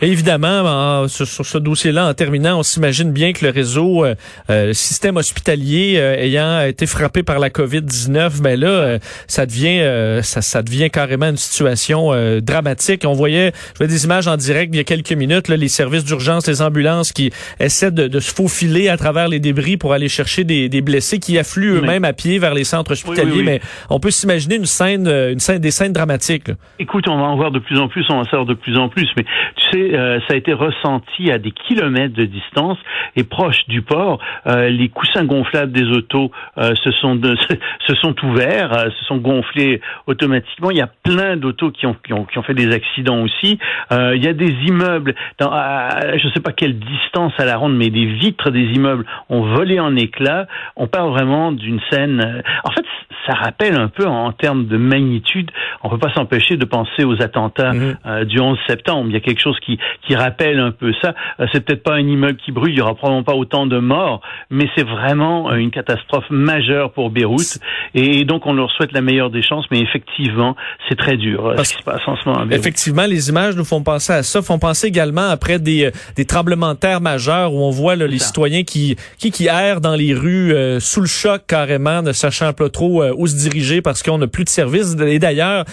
Et 0.00 0.08
évidemment, 0.08 1.08
sur, 1.08 1.26
ce 1.26 1.58
dossier-là, 1.58 2.08
en 2.08 2.14
terminant, 2.14 2.60
on 2.60 2.62
s'imagine 2.62 3.12
bien 3.12 3.32
que 3.32 3.44
le 3.44 3.50
réseau, 3.50 4.04
euh, 4.04 4.14
euh 4.48 4.72
système 4.72 5.16
hospitalier 5.16 5.94
euh, 5.96 6.14
ayant 6.16 6.60
été 6.60 6.86
frappé 6.86 7.22
par 7.22 7.40
la 7.40 7.50
COVID-19, 7.50 8.40
ben 8.40 8.58
là, 8.58 8.68
euh, 8.68 8.98
ça 9.26 9.44
devient 9.44 9.78
ça, 10.22 10.40
ça, 10.40 10.62
devient 10.62 10.90
carrément 10.90 11.26
une 11.26 11.36
situation 11.36 12.12
dramatique. 12.40 13.02
On 13.06 13.12
voyait, 13.12 13.52
je 13.72 13.78
voyais 13.78 13.92
des 13.92 14.04
images 14.04 14.28
en 14.28 14.36
direct 14.36 14.72
il 14.72 14.76
y 14.76 14.80
a 14.80 14.84
quelques 14.84 15.12
minutes, 15.12 15.48
là, 15.48 15.56
les 15.56 15.68
services 15.68 16.04
d'urgence, 16.04 16.46
les 16.46 16.62
ambulances 16.62 17.12
qui 17.12 17.32
essaient 17.58 17.90
de, 17.90 18.06
de, 18.06 18.20
se 18.20 18.32
faufiler 18.32 18.88
à 18.88 18.96
travers 18.96 19.28
les 19.28 19.40
débris 19.40 19.76
pour 19.76 19.92
aller 19.92 20.08
chercher 20.08 20.44
des, 20.44 20.68
des 20.68 20.80
blessés 20.80 21.18
qui 21.18 21.38
affluent 21.38 21.78
eux-mêmes 21.78 22.04
à 22.04 22.12
pied 22.12 22.38
vers 22.38 22.54
les 22.54 22.64
centres 22.64 22.92
hospitaliers. 22.92 23.42
mais 23.42 23.60
on 23.90 24.00
peut 24.00 24.10
s'imaginer 24.10 24.56
une 24.56 24.66
scène, 24.66 25.08
une 25.08 25.40
scène, 25.40 25.58
des 25.58 25.70
scènes 25.70 25.92
dramatiques. 25.92 26.50
Écoute, 26.78 27.08
on 27.08 27.16
va 27.16 27.24
en 27.24 27.36
voir 27.36 27.50
de 27.50 27.58
plus 27.58 27.78
en 27.78 27.88
plus, 27.88 28.04
on 28.10 28.14
va 28.14 28.20
en 28.20 28.24
savoir 28.24 28.46
de 28.46 28.54
plus 28.54 28.76
en 28.76 28.88
plus, 28.88 29.08
mais 29.16 29.24
tu 29.56 29.70
sais 29.72 29.87
euh, 29.94 30.20
ça 30.26 30.34
a 30.34 30.36
été 30.36 30.52
ressenti 30.52 31.30
à 31.30 31.38
des 31.38 31.50
kilomètres 31.50 32.14
de 32.14 32.24
distance 32.24 32.78
et 33.16 33.24
proche 33.24 33.66
du 33.68 33.82
port. 33.82 34.18
Euh, 34.46 34.68
les 34.68 34.88
coussins 34.88 35.24
gonflables 35.24 35.72
des 35.72 35.84
autos 35.84 36.30
euh, 36.58 36.74
se 36.82 36.90
sont 36.92 37.18
se 37.86 37.94
sont 37.96 38.14
ouverts, 38.24 38.90
se 38.98 39.04
sont 39.04 39.18
gonflés 39.18 39.80
automatiquement. 40.06 40.70
Il 40.70 40.76
y 40.76 40.82
a 40.82 40.90
plein 41.02 41.36
d'autos 41.36 41.70
qui 41.70 41.86
ont, 41.86 41.96
qui 42.04 42.12
ont, 42.12 42.24
qui 42.24 42.38
ont 42.38 42.42
fait 42.42 42.54
des 42.54 42.72
accidents 42.72 43.22
aussi. 43.22 43.58
il 43.90 44.22
y 44.22 44.28
a 44.28 44.32
des 44.32 44.54
immeubles, 44.66 45.14
dans, 45.38 45.50
je 45.50 46.26
ne 46.26 46.32
sais 46.32 46.40
pas 46.40 46.52
quelle 46.52 46.78
distance 46.78 47.32
à 47.38 47.44
la 47.44 47.56
ronde, 47.56 47.76
mais 47.76 47.90
des 47.90 48.06
vitres 48.06 48.50
des 48.50 48.64
immeubles 48.74 49.04
ont 49.28 49.42
volé 49.42 49.80
en 49.80 49.96
éclats. 49.96 50.46
On 50.76 50.86
parle 50.86 51.10
vraiment 51.10 51.52
d'une 51.52 51.80
scène. 51.90 52.42
En 52.64 52.70
fait, 52.70 52.84
ça 53.26 53.34
rappelle 53.34 53.76
un 53.76 53.88
peu 53.88 54.06
en, 54.06 54.32
termes 54.32 54.66
de 54.66 54.76
magnitude. 54.76 55.50
On 55.82 55.88
peut 55.88 55.98
pas 55.98 56.12
s'empêcher 56.12 56.56
de 56.56 56.64
penser 56.64 57.04
aux 57.04 57.22
attentats 57.22 57.72
mmh. 57.72 58.24
du 58.24 58.40
11 58.40 58.58
septembre. 58.66 59.06
Il 59.08 59.14
y 59.14 59.16
a 59.16 59.20
quelque 59.20 59.40
chose 59.40 59.58
qui, 59.60 59.77
qui 60.06 60.14
rappelle 60.14 60.58
un 60.58 60.70
peu 60.70 60.92
ça. 61.00 61.14
Euh, 61.40 61.46
c'est 61.52 61.64
peut-être 61.64 61.82
pas 61.82 61.94
un 61.94 62.06
immeuble 62.06 62.38
qui 62.44 62.52
brûle, 62.52 62.72
il 62.72 62.78
y 62.78 62.80
aura 62.80 62.94
probablement 62.94 63.24
pas 63.24 63.34
autant 63.34 63.66
de 63.66 63.78
morts, 63.78 64.20
mais 64.50 64.68
c'est 64.74 64.86
vraiment 64.86 65.50
euh, 65.50 65.56
une 65.56 65.70
catastrophe 65.70 66.24
majeure 66.30 66.92
pour 66.92 67.10
Beyrouth. 67.10 67.58
Et 67.94 68.24
donc 68.24 68.46
on 68.46 68.52
leur 68.52 68.70
souhaite 68.70 68.92
la 68.92 69.00
meilleure 69.00 69.30
des 69.30 69.42
chances, 69.42 69.66
mais 69.70 69.80
effectivement, 69.80 70.56
c'est 70.88 70.96
très 70.96 71.16
dur 71.16 71.46
euh, 71.46 71.56
ce 71.62 71.74
qui 71.74 71.78
se 71.78 71.84
passe 71.84 72.00
en 72.06 72.16
ce 72.16 72.28
moment. 72.28 72.46
Effectivement, 72.50 73.06
les 73.06 73.28
images 73.28 73.56
nous 73.56 73.64
font 73.64 73.82
penser 73.82 74.12
à 74.12 74.22
ça, 74.22 74.42
font 74.42 74.58
penser 74.58 74.86
également 74.86 75.28
après 75.28 75.58
des, 75.58 75.90
des 76.16 76.24
tremblements 76.24 76.74
de 76.74 76.78
terre 76.78 77.00
majeurs 77.00 77.52
où 77.52 77.58
on 77.62 77.70
voit 77.70 77.96
là, 77.96 78.06
les 78.06 78.18
citoyens 78.18 78.64
qui, 78.64 78.96
qui 79.18 79.30
qui 79.30 79.46
errent 79.46 79.80
dans 79.80 79.94
les 79.94 80.14
rues 80.14 80.54
sous 80.80 81.00
le 81.00 81.06
choc 81.06 81.42
carrément, 81.46 82.02
ne 82.02 82.12
sachant 82.12 82.52
pas 82.52 82.68
trop 82.68 83.04
où 83.16 83.26
se 83.26 83.36
diriger 83.36 83.82
parce 83.82 84.02
qu'on 84.02 84.18
n'a 84.18 84.26
plus 84.26 84.44
de 84.44 84.48
service. 84.48 84.96
Et 85.00 85.18
d'ailleurs, 85.18 85.64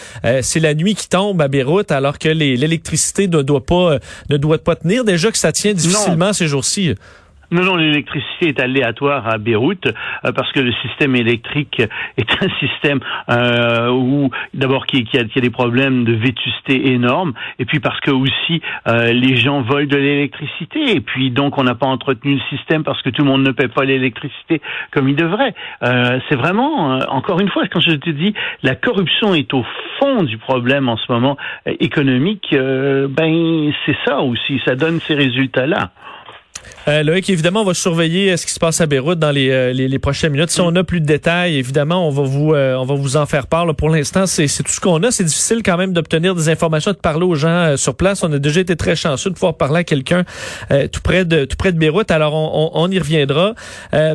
c'est 0.41 0.59
la 0.59 0.73
nuit 0.73 0.95
qui 0.95 1.09
tombe 1.09 1.41
à 1.41 1.47
Beyrouth 1.47 1.91
alors 1.91 2.19
que 2.19 2.29
l'électricité 2.29 3.27
ne 3.27 3.41
doit 3.41 3.65
pas 3.65 3.94
ne 4.29 4.37
doit 4.37 4.57
pas 4.57 4.75
tenir. 4.75 5.03
Déjà 5.03 5.31
que 5.31 5.37
ça 5.37 5.51
tient 5.51 5.73
difficilement 5.73 6.33
ces 6.33 6.47
jours-ci. 6.47 6.95
Non, 7.55 7.63
non, 7.63 7.77
l'électricité 7.77 8.49
est 8.49 8.59
aléatoire 8.59 9.29
à 9.29 9.37
Beyrouth 9.37 9.87
euh, 9.87 10.33
parce 10.33 10.51
que 10.51 10.59
le 10.59 10.73
système 10.85 11.15
électrique 11.15 11.81
est 12.17 12.43
un 12.43 12.49
système 12.59 12.99
euh, 13.29 13.91
où 13.91 14.29
d'abord 14.53 14.85
qui, 14.85 15.05
qui, 15.05 15.17
a, 15.17 15.23
qui, 15.23 15.39
a, 15.39 15.41
des 15.41 15.49
problèmes 15.49 16.03
de 16.03 16.11
vétusté 16.11 16.91
énormes 16.91 17.31
et 17.57 17.63
puis 17.63 17.79
parce 17.79 17.97
que 18.01 18.11
aussi 18.11 18.61
euh, 18.89 19.13
les 19.13 19.37
gens 19.37 19.61
volent 19.61 19.87
de 19.87 19.95
l'électricité 19.95 20.97
et 20.97 20.99
puis 20.99 21.31
donc 21.31 21.57
on 21.57 21.63
n'a 21.63 21.75
pas 21.75 21.85
entretenu 21.85 22.33
le 22.33 22.57
système 22.57 22.83
parce 22.83 23.01
que 23.01 23.09
tout 23.09 23.23
le 23.23 23.29
monde 23.29 23.47
ne 23.47 23.51
paie 23.51 23.69
pas 23.69 23.85
l'électricité 23.85 24.61
comme 24.91 25.07
il 25.07 25.15
devrait. 25.15 25.55
Euh, 25.83 26.19
c'est 26.27 26.35
vraiment 26.35 26.99
encore 27.07 27.39
une 27.39 27.49
fois 27.49 27.63
quand 27.71 27.79
je 27.79 27.91
te 27.91 28.09
dis 28.09 28.33
la 28.63 28.75
corruption 28.75 29.33
est 29.33 29.53
au 29.53 29.63
fond 29.97 30.23
du 30.23 30.37
problème 30.37 30.89
en 30.89 30.97
ce 30.97 31.09
moment 31.09 31.37
économique. 31.65 32.49
ben 32.51 33.71
c'est 33.85 33.95
ça 34.05 34.19
aussi, 34.19 34.61
ça 34.65 34.75
donne 34.75 34.99
ces 34.99 35.15
résultats 35.15 35.67
là. 35.67 35.91
Euh, 36.87 37.01
Loïc, 37.01 37.29
évidemment, 37.29 37.61
on 37.61 37.65
va 37.65 37.73
surveiller 37.73 38.31
euh, 38.31 38.37
ce 38.37 38.45
qui 38.45 38.53
se 38.53 38.59
passe 38.59 38.79
à 38.79 38.85
Beyrouth 38.85 39.17
dans 39.17 39.31
les, 39.31 39.49
euh, 39.49 39.73
les, 39.73 39.87
les, 39.87 39.99
prochaines 39.99 40.31
minutes. 40.31 40.51
Si 40.51 40.61
on 40.61 40.75
a 40.75 40.83
plus 40.83 41.01
de 41.01 41.05
détails, 41.05 41.57
évidemment, 41.57 42.07
on 42.07 42.11
va 42.11 42.23
vous 42.23 42.53
euh, 42.53 42.75
on 42.75 42.85
va 42.85 42.93
vous 42.93 43.17
en 43.17 43.25
faire 43.25 43.47
part. 43.47 43.73
Pour 43.75 43.89
l'instant, 43.89 44.27
c'est 44.27 44.47
tout 44.47 44.71
ce 44.71 44.79
qu'on 44.79 45.01
a. 45.01 45.09
C'est 45.09 45.23
difficile 45.23 45.63
quand 45.63 45.77
même 45.77 45.93
d'obtenir 45.93 46.35
des 46.35 46.49
informations, 46.49 46.91
de 46.91 46.97
parler 46.97 47.25
aux 47.25 47.35
gens 47.35 47.75
sur 47.77 47.95
place. 47.95 48.23
On 48.23 48.31
a 48.31 48.39
déjà 48.39 48.61
été 48.61 48.75
très 48.75 48.95
chanceux 48.95 49.31
de 49.31 49.35
pouvoir 49.35 49.55
parler 49.55 49.79
à 49.79 49.83
quelqu'un 49.83 50.23
tout 50.91 51.01
près 51.01 51.25
de 51.25 51.45
tout 51.45 51.57
près 51.57 51.71
de 51.71 51.79
Beyrouth. 51.79 52.11
Alors, 52.11 52.33
on, 52.35 52.71
on, 52.73 52.91
y 52.91 52.99
reviendra. 52.99 53.55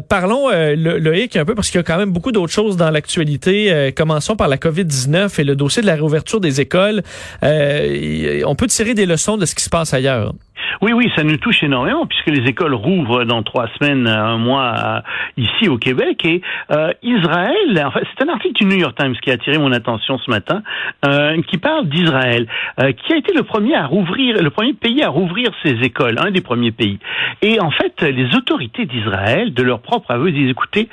parlons, 0.09 0.49
Loïc, 0.77 1.37
un 1.37 1.45
peu, 1.45 1.55
parce 1.55 1.71
qu'il 1.71 1.79
y 1.79 1.81
a 1.81 1.83
quand 1.83 1.99
même 1.99 2.13
beaucoup 2.13 2.33
d'autres 2.33 2.53
choses 2.53 2.77
dans 2.77 2.91
l'actualité. 2.91 3.93
commençons 3.97 4.37
par 4.37 4.49
la 4.49 4.57
COVID-19 4.57 5.41
et 5.41 5.45
le 5.45 5.57
dossier 5.57 5.83
de 5.83 5.87
la 5.87 5.95
réouverture 5.95 6.41
des 6.41 6.61
écoles. 6.61 7.03
on 7.43 8.55
peut 8.55 8.67
tirer 8.69 8.95
des 8.95 9.07
leçons 9.07 9.37
de 9.37 9.47
ce 9.47 9.55
qui 9.55 9.65
se 9.65 9.71
passe 9.71 9.93
ailleurs. 9.95 10.33
Oui, 10.81 10.93
oui, 10.93 11.11
ça 11.17 11.25
nous 11.25 11.37
touche 11.37 11.63
énormément 11.63 12.07
puisque 12.07 12.29
les 12.29 12.49
écoles 12.49 12.75
rouvrent 12.75 13.25
dans 13.25 13.43
trois 13.43 13.69
semaines, 13.79 14.07
un 14.07 14.39
mois 14.39 15.03
ici 15.37 15.69
au 15.69 15.79
Québec. 15.79 16.25
Et 16.25 16.43
euh, 16.71 16.93
Israël, 17.03 17.83
enfin, 17.87 18.01
c'est 18.03 18.25
un 18.25 18.29
article 18.29 18.55
du 18.55 18.65
New 18.67 18.79
York 18.79 18.97
Times 18.97 19.15
qui 19.23 19.31
a 19.31 19.35
attiré 19.35 19.59
mon 19.59 19.73
attention 19.73 20.19
ce 20.19 20.31
matin, 20.31 20.63
euh, 21.05 21.41
qui 21.43 21.59
parle 21.59 21.89
d'Israël, 21.89 22.47
euh, 22.81 22.93
qui 22.93 23.13
a 23.13 23.17
été 23.17 23.33
le 23.35 23.43
premier 23.43 23.75
à 23.75 23.87
rouvrir, 23.87 24.43
le 24.43 24.51
premier 24.51 24.73
pays 24.73 25.03
à 25.03 25.09
rouvrir 25.09 25.51
ses 25.63 25.83
écoles, 25.83 26.17
un 26.19 26.31
des 26.31 26.41
premiers 26.41 26.73
pays. 26.73 26.99
Et 27.43 27.61
en 27.61 27.71
fait, 27.71 28.03
les 28.03 28.35
autorités 28.37 28.87
d'Israël, 28.87 29.53
de 29.55 29.63
leur 29.63 29.81
propre 29.81 30.11
aveu, 30.11 30.31
disent 30.31 30.51
écoutez, 30.51 30.89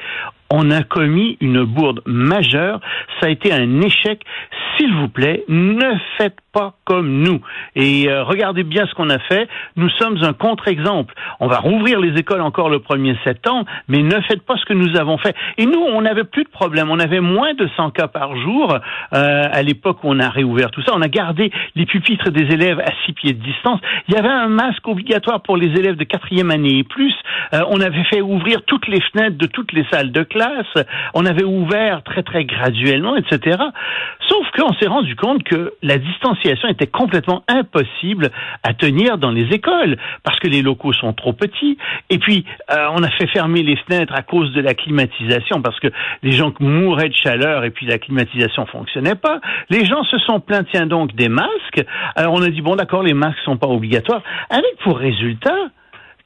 on 0.49 0.71
a 0.71 0.83
commis 0.83 1.37
une 1.41 1.63
bourde 1.63 2.01
majeure, 2.05 2.79
ça 3.19 3.27
a 3.27 3.29
été 3.29 3.51
un 3.51 3.81
échec. 3.81 4.21
S'il 4.75 4.93
vous 4.93 5.09
plaît, 5.09 5.43
ne 5.47 5.93
faites 6.17 6.37
pas 6.53 6.75
comme 6.85 7.21
nous. 7.21 7.41
Et 7.75 8.07
euh, 8.07 8.23
regardez 8.23 8.63
bien 8.63 8.85
ce 8.85 8.93
qu'on 8.93 9.09
a 9.09 9.19
fait. 9.19 9.47
Nous 9.75 9.89
sommes 9.89 10.23
un 10.23 10.33
contre-exemple. 10.33 11.13
On 11.39 11.47
va 11.47 11.57
rouvrir 11.57 11.99
les 11.99 12.17
écoles 12.19 12.41
encore 12.41 12.69
le 12.69 12.79
1er 12.79 13.15
septembre, 13.23 13.65
mais 13.87 14.03
ne 14.03 14.21
faites 14.21 14.43
pas 14.43 14.55
ce 14.57 14.65
que 14.65 14.73
nous 14.73 14.95
avons 14.97 15.17
fait. 15.17 15.35
Et 15.57 15.65
nous, 15.65 15.79
on 15.79 16.01
n'avait 16.01 16.23
plus 16.23 16.43
de 16.43 16.49
problème. 16.49 16.91
On 16.91 16.99
avait 16.99 17.19
moins 17.19 17.53
de 17.53 17.67
100 17.75 17.91
cas 17.91 18.07
par 18.07 18.35
jour 18.37 18.73
euh, 19.13 19.43
à 19.51 19.61
l'époque 19.63 20.03
où 20.03 20.09
on 20.09 20.19
a 20.19 20.29
réouvert 20.29 20.71
tout 20.71 20.81
ça. 20.83 20.93
On 20.95 21.01
a 21.01 21.09
gardé 21.09 21.51
les 21.75 21.85
pupitres 21.85 22.31
des 22.31 22.53
élèves 22.53 22.79
à 22.79 22.91
six 23.05 23.13
pieds 23.13 23.33
de 23.33 23.43
distance. 23.43 23.79
Il 24.07 24.15
y 24.15 24.17
avait 24.17 24.27
un 24.29 24.47
masque 24.47 24.87
obligatoire 24.87 25.41
pour 25.41 25.57
les 25.57 25.69
élèves 25.79 25.95
de 25.95 26.03
quatrième 26.03 26.51
année 26.51 26.79
et 26.79 26.83
plus. 26.83 27.15
Euh, 27.53 27.61
on 27.69 27.81
avait 27.81 28.03
fait 28.05 28.21
ouvrir 28.21 28.61
toutes 28.65 28.87
les 28.87 29.01
fenêtres 29.01 29.37
de 29.37 29.47
toutes 29.47 29.73
les 29.73 29.85
salles 29.91 30.11
de 30.11 30.23
classe 30.23 30.36
on 31.13 31.25
avait 31.25 31.43
ouvert 31.43 32.03
très 32.03 32.23
très 32.23 32.45
graduellement, 32.45 33.15
etc. 33.15 33.57
Sauf 34.27 34.47
qu'on 34.55 34.73
s'est 34.73 34.87
rendu 34.87 35.15
compte 35.15 35.43
que 35.43 35.73
la 35.81 35.97
distanciation 35.97 36.67
était 36.69 36.87
complètement 36.87 37.43
impossible 37.47 38.29
à 38.63 38.73
tenir 38.73 39.17
dans 39.17 39.31
les 39.31 39.53
écoles 39.53 39.97
parce 40.23 40.39
que 40.39 40.47
les 40.47 40.61
locaux 40.61 40.93
sont 40.93 41.13
trop 41.13 41.33
petits. 41.33 41.77
Et 42.09 42.17
puis 42.17 42.45
euh, 42.71 42.87
on 42.93 43.03
a 43.03 43.09
fait 43.09 43.27
fermer 43.27 43.63
les 43.63 43.77
fenêtres 43.77 44.13
à 44.13 44.21
cause 44.21 44.51
de 44.53 44.61
la 44.61 44.73
climatisation 44.73 45.61
parce 45.61 45.79
que 45.79 45.87
les 46.23 46.33
gens 46.33 46.53
mouraient 46.59 47.09
de 47.09 47.15
chaleur 47.15 47.63
et 47.63 47.71
puis 47.71 47.85
la 47.85 47.97
climatisation 47.97 48.65
fonctionnait 48.65 49.15
pas. 49.15 49.39
Les 49.69 49.85
gens 49.85 50.03
se 50.03 50.17
sont 50.19 50.39
plaints 50.39 50.57
donc 50.85 51.15
des 51.15 51.29
masques. 51.29 51.83
Alors 52.15 52.33
on 52.33 52.41
a 52.41 52.49
dit 52.49 52.61
bon 52.61 52.75
d'accord 52.75 53.03
les 53.03 53.13
masques 53.13 53.39
sont 53.45 53.57
pas 53.57 53.67
obligatoires 53.67 54.21
avec 54.49 54.77
pour 54.83 54.97
résultat 54.97 55.55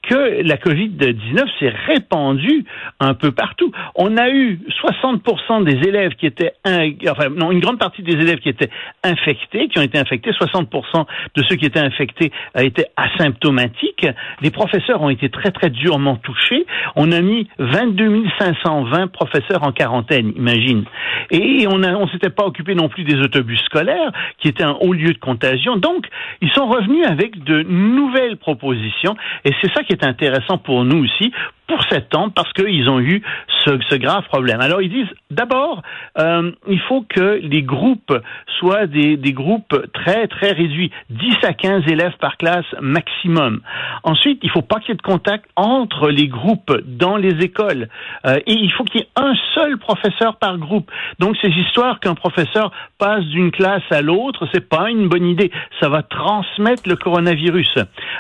que 0.04 0.42
la 0.42 0.58
COVID-19 0.58 1.46
s'est 1.60 1.74
répandue 1.88 2.66
un 3.00 3.14
peu 3.14 3.32
partout. 3.32 3.72
On 3.96 4.18
a 4.18 4.30
eu 4.30 4.60
60% 4.84 5.64
des 5.64 5.88
élèves 5.88 6.16
qui 6.16 6.26
étaient, 6.26 6.54
enfin 6.66 7.30
non, 7.30 7.52
une 7.52 7.60
grande 7.60 7.80
partie 7.80 8.02
des 8.02 8.14
élèves 8.14 8.40
qui 8.40 8.50
étaient 8.50 8.70
infectés, 9.04 9.68
qui 9.68 9.80
ont 9.80 9.84
été 9.84 9.98
infectés, 9.98 10.32
60% 10.32 11.06
de 11.36 11.44
ceux 11.48 11.56
qui 11.56 11.66
étaient 11.66 11.80
infectés 11.80 12.32
étaient 12.58 12.88
asymptomatiques. 12.98 14.08
Les 14.42 14.52
professeurs 14.52 15.02
ont 15.02 15.10
été 15.10 15.30
très 15.30 15.52
très 15.52 15.70
durement 15.70 16.16
touchés. 16.16 16.66
On 16.96 17.12
a 17.12 17.22
mis 17.22 17.48
22 17.60 18.24
520 18.40 19.08
professeurs 19.08 19.64
en 19.64 19.72
quarantaine, 19.72 20.34
imagine. 20.36 20.84
Et 21.30 21.68
on 21.68 21.78
ne 21.78 21.92
on 21.92 22.08
s'était 22.08 22.30
pas 22.30 22.46
occupé 22.46 22.76
non 22.76 22.90
plus 22.90 23.04
des 23.04 23.20
autobus 23.20 23.60
scolaires, 23.66 24.12
qui 24.40 24.48
étaient 24.48 24.64
un 24.64 24.78
haut 24.82 24.94
lieu 24.94 25.14
de 25.14 25.20
contagion. 25.20 25.78
Donc, 25.78 26.08
ils 26.42 26.52
sont 26.52 26.68
revenus 26.68 27.06
avec 27.06 27.44
de 27.44 27.64
nouvelles 27.64 28.38
propositions, 28.38 29.16
et 29.46 29.52
c'est 29.62 29.72
ça 29.74 29.84
qui 29.92 30.06
est 30.06 30.08
intéressant 30.08 30.58
pour 30.58 30.86
nous 30.86 31.04
aussi 31.04 31.34
pour 31.72 31.84
septembre 31.90 32.34
parce 32.36 32.52
qu'ils 32.52 32.90
ont 32.90 33.00
eu 33.00 33.24
ce, 33.64 33.96
grave 33.96 34.26
problème. 34.26 34.60
Alors 34.60 34.82
ils 34.82 34.90
disent 34.90 35.14
d'abord, 35.30 35.82
euh, 36.18 36.52
il 36.68 36.80
faut 36.82 37.06
que 37.08 37.40
les 37.42 37.64
groupes 37.64 38.14
soient 38.60 38.88
des, 38.88 39.16
des, 39.16 39.32
groupes 39.32 39.76
très 39.94 40.28
très 40.28 40.52
réduits, 40.52 40.92
10 41.10 41.36
à 41.44 41.54
15 41.54 41.84
élèves 41.88 42.18
par 42.20 42.36
classe 42.38 42.66
maximum. 42.82 43.62
Ensuite, 44.04 44.40
il 44.44 44.50
faut 44.50 44.62
pas 44.62 44.80
qu'il 44.80 44.90
y 44.90 44.92
ait 44.92 44.96
de 44.96 45.02
contact 45.02 45.46
entre 45.56 46.10
les 46.10 46.28
groupes 46.28 46.76
dans 46.86 47.16
les 47.16 47.42
écoles 47.42 47.88
euh, 48.26 48.40
et 48.46 48.54
il 48.54 48.72
faut 48.74 48.84
qu'il 48.84 49.02
y 49.02 49.04
ait 49.04 49.10
un 49.16 49.34
seul 49.56 49.78
professeur 49.78 50.36
par 50.36 50.58
groupe. 50.58 50.92
Donc 51.20 51.38
ces 51.42 51.50
histoires 51.50 52.02
qu'un 52.02 52.16
professeur 52.16 52.72
passe 52.98 53.24
d'une 53.26 53.52
classe 53.52 53.90
à 53.92 54.02
l'autre, 54.02 54.46
c'est 54.54 54.68
pas 54.68 54.90
une 54.90 55.08
bonne 55.08 55.26
idée. 55.26 55.52
Ça 55.80 55.88
va 55.88 56.04
transmettre 56.04 56.84
le 56.86 56.98
coronavirus. 56.98 57.78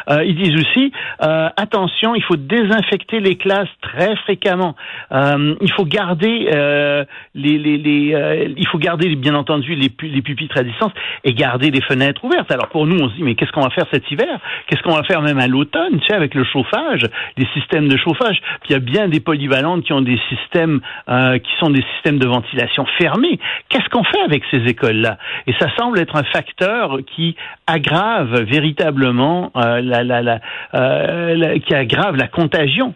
Euh, 0.09 0.23
ils 0.23 0.35
disent 0.35 0.55
aussi 0.55 0.93
euh, 1.23 1.49
attention, 1.57 2.15
il 2.15 2.23
faut 2.23 2.37
désinfecter 2.37 3.19
les 3.19 3.35
classes 3.41 3.69
très 3.81 4.15
fréquemment. 4.17 4.75
Euh, 5.11 5.55
il 5.61 5.71
faut 5.71 5.85
garder 5.85 6.49
euh, 6.53 7.03
les, 7.35 7.57
les, 7.57 7.77
les 7.77 8.13
euh, 8.13 8.53
il 8.55 8.67
faut 8.67 8.77
garder 8.77 9.13
bien 9.15 9.35
entendu 9.35 9.75
les, 9.75 9.89
pupitres 9.89 10.57
à 10.57 10.63
distance 10.63 10.91
et 11.23 11.33
garder 11.33 11.71
les 11.71 11.81
fenêtres 11.81 12.23
ouvertes. 12.23 12.51
Alors 12.51 12.69
pour 12.69 12.85
nous, 12.87 12.97
on 13.03 13.09
se 13.09 13.15
dit 13.15 13.23
mais 13.23 13.35
qu'est-ce 13.35 13.51
qu'on 13.51 13.61
va 13.61 13.69
faire 13.71 13.87
cet 13.91 14.09
hiver? 14.11 14.39
Qu'est-ce 14.67 14.81
qu'on 14.83 14.95
va 14.95 15.03
faire 15.03 15.21
même 15.21 15.39
à 15.39 15.47
l'automne, 15.47 15.99
tu 15.99 16.05
sais, 16.07 16.13
avec 16.13 16.33
le 16.35 16.43
chauffage, 16.43 17.05
les 17.37 17.47
systèmes 17.53 17.87
de 17.87 17.97
chauffage? 17.97 18.41
Il 18.69 18.73
y 18.73 18.75
a 18.75 18.79
bien 18.79 19.07
des 19.09 19.19
polyvalentes 19.19 19.83
qui 19.83 19.93
ont 19.93 20.01
des 20.01 20.19
systèmes 20.29 20.79
euh, 21.09 21.37
qui 21.39 21.51
sont 21.59 21.69
des 21.69 21.83
systèmes 21.93 22.19
de 22.19 22.27
ventilation 22.27 22.85
fermés. 22.97 23.39
Qu'est-ce 23.69 23.89
qu'on 23.89 24.03
fait 24.03 24.21
avec 24.21 24.43
ces 24.51 24.63
écoles-là? 24.65 25.17
Et 25.47 25.53
ça 25.59 25.67
semble 25.77 25.99
être 25.99 26.15
un 26.15 26.23
facteur 26.23 26.99
qui 27.15 27.35
aggrave 27.67 28.43
véritablement 28.43 29.51
euh, 29.55 29.81
la, 29.81 30.03
la, 30.03 30.21
la, 30.21 30.39
la, 30.73 31.59
qui 31.59 31.73
aggrave 31.73 32.15
la 32.15 32.27
contagion 32.27 32.93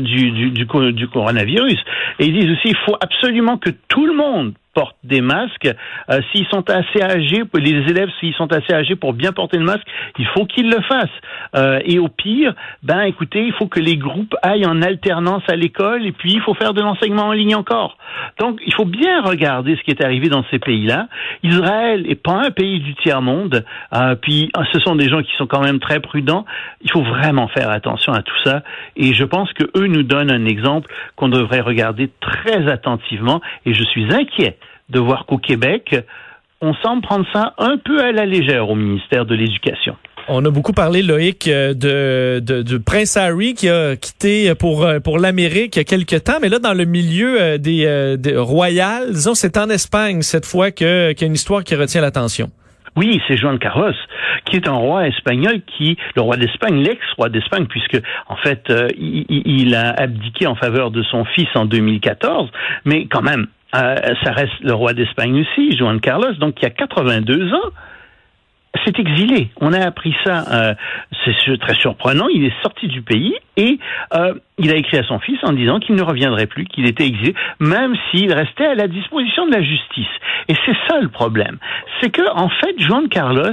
du, 0.00 0.30
du, 0.30 0.50
du, 0.50 0.92
du 0.92 1.08
coronavirus. 1.08 1.78
Et 2.18 2.26
ils 2.26 2.34
disent 2.38 2.50
aussi, 2.50 2.68
il 2.68 2.76
faut 2.86 2.96
absolument 3.00 3.58
que 3.58 3.70
tout 3.88 4.06
le 4.06 4.14
monde 4.14 4.54
portent 4.78 4.96
des 5.02 5.20
masques. 5.20 5.74
Euh, 6.08 6.20
s'ils 6.30 6.46
sont 6.46 6.70
assez 6.70 7.02
âgés, 7.02 7.42
les 7.54 7.90
élèves, 7.90 8.10
s'ils 8.20 8.34
sont 8.34 8.52
assez 8.52 8.72
âgés 8.72 8.94
pour 8.94 9.12
bien 9.12 9.32
porter 9.32 9.58
le 9.58 9.64
masque, 9.64 9.86
il 10.20 10.26
faut 10.26 10.46
qu'ils 10.46 10.70
le 10.70 10.80
fassent. 10.82 11.08
Euh, 11.56 11.80
et 11.84 11.98
au 11.98 12.06
pire, 12.06 12.54
ben 12.84 13.00
écoutez, 13.00 13.44
il 13.44 13.52
faut 13.54 13.66
que 13.66 13.80
les 13.80 13.96
groupes 13.96 14.36
aillent 14.40 14.66
en 14.66 14.80
alternance 14.80 15.42
à 15.48 15.56
l'école 15.56 16.06
et 16.06 16.12
puis 16.12 16.32
il 16.34 16.40
faut 16.42 16.54
faire 16.54 16.74
de 16.74 16.80
l'enseignement 16.80 17.24
en 17.24 17.32
ligne 17.32 17.56
encore. 17.56 17.98
Donc, 18.38 18.60
il 18.64 18.72
faut 18.72 18.84
bien 18.84 19.20
regarder 19.22 19.74
ce 19.74 19.82
qui 19.82 19.90
est 19.90 20.04
arrivé 20.04 20.28
dans 20.28 20.44
ces 20.48 20.60
pays-là. 20.60 21.08
Israël 21.42 22.04
est 22.08 22.22
pas 22.22 22.40
un 22.46 22.52
pays 22.52 22.78
du 22.78 22.94
tiers-monde, 22.94 23.64
euh, 23.94 24.14
puis 24.14 24.52
ce 24.72 24.78
sont 24.78 24.94
des 24.94 25.08
gens 25.08 25.22
qui 25.22 25.34
sont 25.36 25.48
quand 25.48 25.62
même 25.62 25.80
très 25.80 25.98
prudents. 25.98 26.44
Il 26.82 26.90
faut 26.92 27.02
vraiment 27.02 27.48
faire 27.48 27.70
attention 27.70 28.12
à 28.12 28.22
tout 28.22 28.38
ça 28.44 28.62
et 28.94 29.12
je 29.12 29.24
pense 29.24 29.52
que 29.54 29.64
eux 29.76 29.88
nous 29.88 30.04
donnent 30.04 30.30
un 30.30 30.46
exemple 30.46 30.88
qu'on 31.16 31.28
devrait 31.28 31.62
regarder 31.62 32.10
très 32.20 32.70
attentivement 32.70 33.40
et 33.66 33.74
je 33.74 33.82
suis 33.82 34.14
inquiet 34.14 34.56
de 34.90 34.98
voir 34.98 35.26
qu'au 35.26 35.38
Québec, 35.38 35.96
on 36.60 36.74
semble 36.74 37.02
prendre 37.02 37.26
ça 37.32 37.54
un 37.58 37.76
peu 37.78 38.00
à 38.00 38.12
la 38.12 38.26
légère 38.26 38.68
au 38.68 38.74
ministère 38.74 39.26
de 39.26 39.34
l'Éducation. 39.34 39.96
On 40.30 40.44
a 40.44 40.50
beaucoup 40.50 40.74
parlé, 40.74 41.02
Loïc, 41.02 41.48
euh, 41.48 41.72
de, 41.72 42.40
de, 42.40 42.62
du 42.62 42.80
prince 42.80 43.16
Harry 43.16 43.54
qui 43.54 43.70
a 43.70 43.96
quitté 43.96 44.54
pour, 44.54 44.84
euh, 44.84 45.00
pour 45.00 45.18
l'Amérique 45.18 45.76
il 45.76 45.78
y 45.78 45.80
a 45.80 45.84
quelque 45.84 46.16
temps, 46.16 46.38
mais 46.42 46.50
là, 46.50 46.58
dans 46.58 46.74
le 46.74 46.84
milieu 46.84 47.40
euh, 47.40 47.58
des, 47.58 48.16
des 48.18 48.36
royales, 48.36 49.06
disons, 49.12 49.34
c'est 49.34 49.56
en 49.56 49.70
Espagne 49.70 50.20
cette 50.20 50.44
fois 50.44 50.70
qu'il 50.70 50.86
y 50.86 51.24
a 51.24 51.26
une 51.26 51.32
histoire 51.32 51.64
qui 51.64 51.74
retient 51.76 52.02
l'attention. 52.02 52.50
Oui, 52.94 53.22
c'est 53.26 53.38
Juan 53.38 53.58
Carlos, 53.58 53.94
qui 54.44 54.56
est 54.56 54.68
un 54.68 54.74
roi 54.74 55.06
espagnol 55.06 55.62
qui, 55.78 55.96
le 56.14 56.22
roi 56.22 56.36
d'Espagne, 56.36 56.82
l'ex-roi 56.82 57.30
d'Espagne, 57.30 57.66
puisque 57.66 58.02
en 58.28 58.36
fait, 58.36 58.70
il, 58.98 59.24
il, 59.28 59.74
a 59.74 59.90
abdiqué 59.90 60.46
en 60.46 60.56
faveur 60.56 60.90
de 60.90 61.02
son 61.04 61.24
fils 61.24 61.48
en 61.54 61.64
2014, 61.64 62.50
mais 62.84 63.06
quand 63.06 63.22
même, 63.22 63.46
euh, 63.46 63.57
ça 63.72 64.32
reste 64.32 64.60
le 64.60 64.72
roi 64.72 64.92
d'Espagne 64.92 65.40
aussi, 65.42 65.76
Juan 65.76 66.00
Carlos, 66.00 66.32
donc 66.34 66.54
qui 66.54 66.66
a 66.66 66.70
82 66.70 67.52
ans, 67.52 67.70
s'est 68.84 68.98
exilé. 68.98 69.50
On 69.60 69.72
a 69.72 69.80
appris 69.80 70.14
ça, 70.24 70.44
euh, 70.52 70.74
c'est 71.24 71.58
très 71.58 71.74
surprenant. 71.74 72.28
Il 72.28 72.44
est 72.44 72.62
sorti 72.62 72.88
du 72.88 73.02
pays 73.02 73.34
et 73.56 73.78
euh, 74.14 74.34
il 74.58 74.70
a 74.70 74.76
écrit 74.76 74.98
à 74.98 75.04
son 75.04 75.18
fils 75.18 75.38
en 75.42 75.52
disant 75.52 75.78
qu'il 75.78 75.94
ne 75.94 76.02
reviendrait 76.02 76.46
plus, 76.46 76.64
qu'il 76.64 76.86
était 76.86 77.06
exilé, 77.06 77.34
même 77.60 77.94
s'il 78.10 78.32
restait 78.32 78.66
à 78.66 78.74
la 78.74 78.88
disposition 78.88 79.46
de 79.46 79.52
la 79.52 79.62
justice. 79.62 80.06
Et 80.48 80.54
c'est 80.64 80.76
ça 80.88 81.00
le 81.00 81.08
problème, 81.08 81.58
c'est 82.00 82.10
que 82.10 82.22
en 82.34 82.48
fait, 82.48 82.74
Juan 82.78 83.08
Carlos 83.08 83.52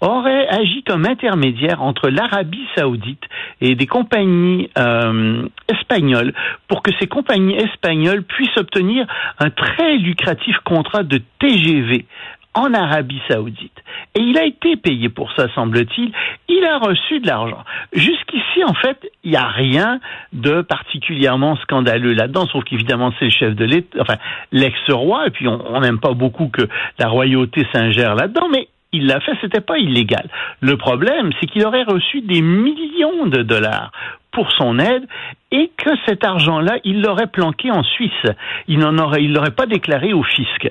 aurait 0.00 0.48
agi 0.48 0.82
comme 0.84 1.04
intermédiaire 1.04 1.82
entre 1.82 2.08
l'Arabie 2.08 2.66
Saoudite 2.76 3.22
et 3.60 3.74
des 3.74 3.86
compagnies 3.86 4.70
euh, 4.78 5.42
espagnoles 5.68 6.32
pour 6.68 6.82
que 6.82 6.90
ces 6.98 7.06
compagnies 7.06 7.56
espagnoles 7.56 8.22
puissent 8.22 8.56
obtenir 8.56 9.06
un 9.38 9.50
très 9.50 9.96
lucratif 9.96 10.56
contrat 10.64 11.02
de 11.02 11.20
TGV 11.38 12.06
en 12.54 12.74
Arabie 12.74 13.20
saoudite. 13.28 13.76
Et 14.14 14.20
il 14.20 14.36
a 14.38 14.44
été 14.44 14.76
payé 14.76 15.08
pour 15.08 15.32
ça, 15.32 15.46
semble-t-il. 15.54 16.12
Il 16.48 16.64
a 16.64 16.78
reçu 16.78 17.20
de 17.20 17.26
l'argent. 17.26 17.64
Jusqu'ici, 17.92 18.64
en 18.66 18.74
fait, 18.74 19.10
il 19.22 19.30
n'y 19.30 19.36
a 19.36 19.46
rien 19.46 20.00
de 20.32 20.62
particulièrement 20.62 21.56
scandaleux 21.56 22.12
là-dedans, 22.12 22.46
sauf 22.46 22.64
qu'évidemment, 22.64 23.12
c'est 23.18 23.26
le 23.26 23.30
chef 23.30 23.54
de 23.54 23.64
l'État, 23.64 23.98
enfin, 24.00 24.16
l'ex-roi, 24.52 25.26
et 25.26 25.30
puis 25.30 25.46
on 25.48 25.80
n'aime 25.80 26.00
pas 26.00 26.12
beaucoup 26.12 26.48
que 26.48 26.62
la 26.98 27.08
royauté 27.08 27.66
s'ingère 27.72 28.14
là-dedans, 28.14 28.48
mais 28.52 28.68
il 28.92 29.06
l'a 29.06 29.20
fait, 29.20 29.32
c'était 29.40 29.60
pas 29.60 29.78
illégal. 29.78 30.28
Le 30.60 30.76
problème, 30.76 31.30
c'est 31.38 31.46
qu'il 31.46 31.64
aurait 31.64 31.84
reçu 31.84 32.22
des 32.22 32.42
millions 32.42 33.26
de 33.26 33.42
dollars 33.42 33.92
pour 34.32 34.50
son 34.52 34.78
aide 34.78 35.06
et 35.52 35.70
que 35.76 35.90
cet 36.06 36.24
argent-là, 36.24 36.78
il 36.84 37.02
l'aurait 37.02 37.26
planqué 37.26 37.70
en 37.70 37.82
Suisse. 37.82 38.26
Il 38.68 38.78
n'en 38.78 38.98
aurait, 38.98 39.22
il 39.22 39.32
l'aurait 39.32 39.50
pas 39.50 39.66
déclaré 39.66 40.12
au 40.12 40.22
fisc. 40.22 40.70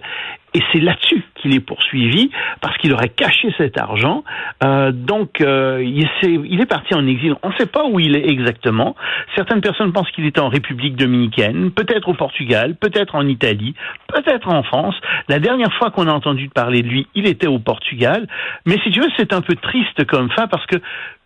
Et 0.54 0.62
c'est 0.72 0.80
là-dessus 0.80 1.24
qu'il 1.36 1.54
est 1.54 1.60
poursuivi 1.60 2.32
parce 2.62 2.78
qu'il 2.78 2.94
aurait 2.94 3.10
caché 3.10 3.54
cet 3.58 3.80
argent. 3.80 4.24
Euh, 4.64 4.92
donc, 4.92 5.42
euh, 5.42 5.84
il, 5.84 6.62
est, 6.62 6.66
parti 6.66 6.96
en 6.96 7.06
exil. 7.06 7.36
On 7.44 7.50
ne 7.50 7.54
sait 7.54 7.68
pas 7.68 7.86
où 7.86 8.00
il 8.00 8.16
est 8.16 8.28
exactement. 8.30 8.96
Certaines 9.36 9.62
personnes 9.62 9.94
pensent 9.94 10.10
qu'il 10.12 10.26
est 10.26 10.40
en 10.40 10.50
République 10.50 10.96
dominicaine, 10.96 11.72
peut-être 11.72 12.10
au 12.10 12.14
Portugal, 12.14 12.76
peut-être 12.76 13.16
en 13.16 13.28
Italie, 13.28 13.76
peut-être 14.08 14.50
en 14.50 14.64
France. 14.64 14.96
La 15.28 15.40
dernière 15.40 15.74
fois 15.74 15.92
qu'on 15.92 16.08
a 16.08 16.12
entendu 16.12 16.50
parler 16.50 16.82
de 16.82 16.88
lui, 16.88 17.08
il 17.14 17.28
était 17.28 17.48
au 17.48 17.60
Portugal. 17.60 18.28
Mais 18.66 18.78
si 18.84 18.92
tu 18.92 19.02
veux, 19.02 19.10
c'est 19.18 19.34
un 19.34 19.42
peu 19.42 19.56
triste 19.56 20.06
comme 20.06 20.30
fin 20.32 20.48
parce 20.48 20.66
que 20.66 20.78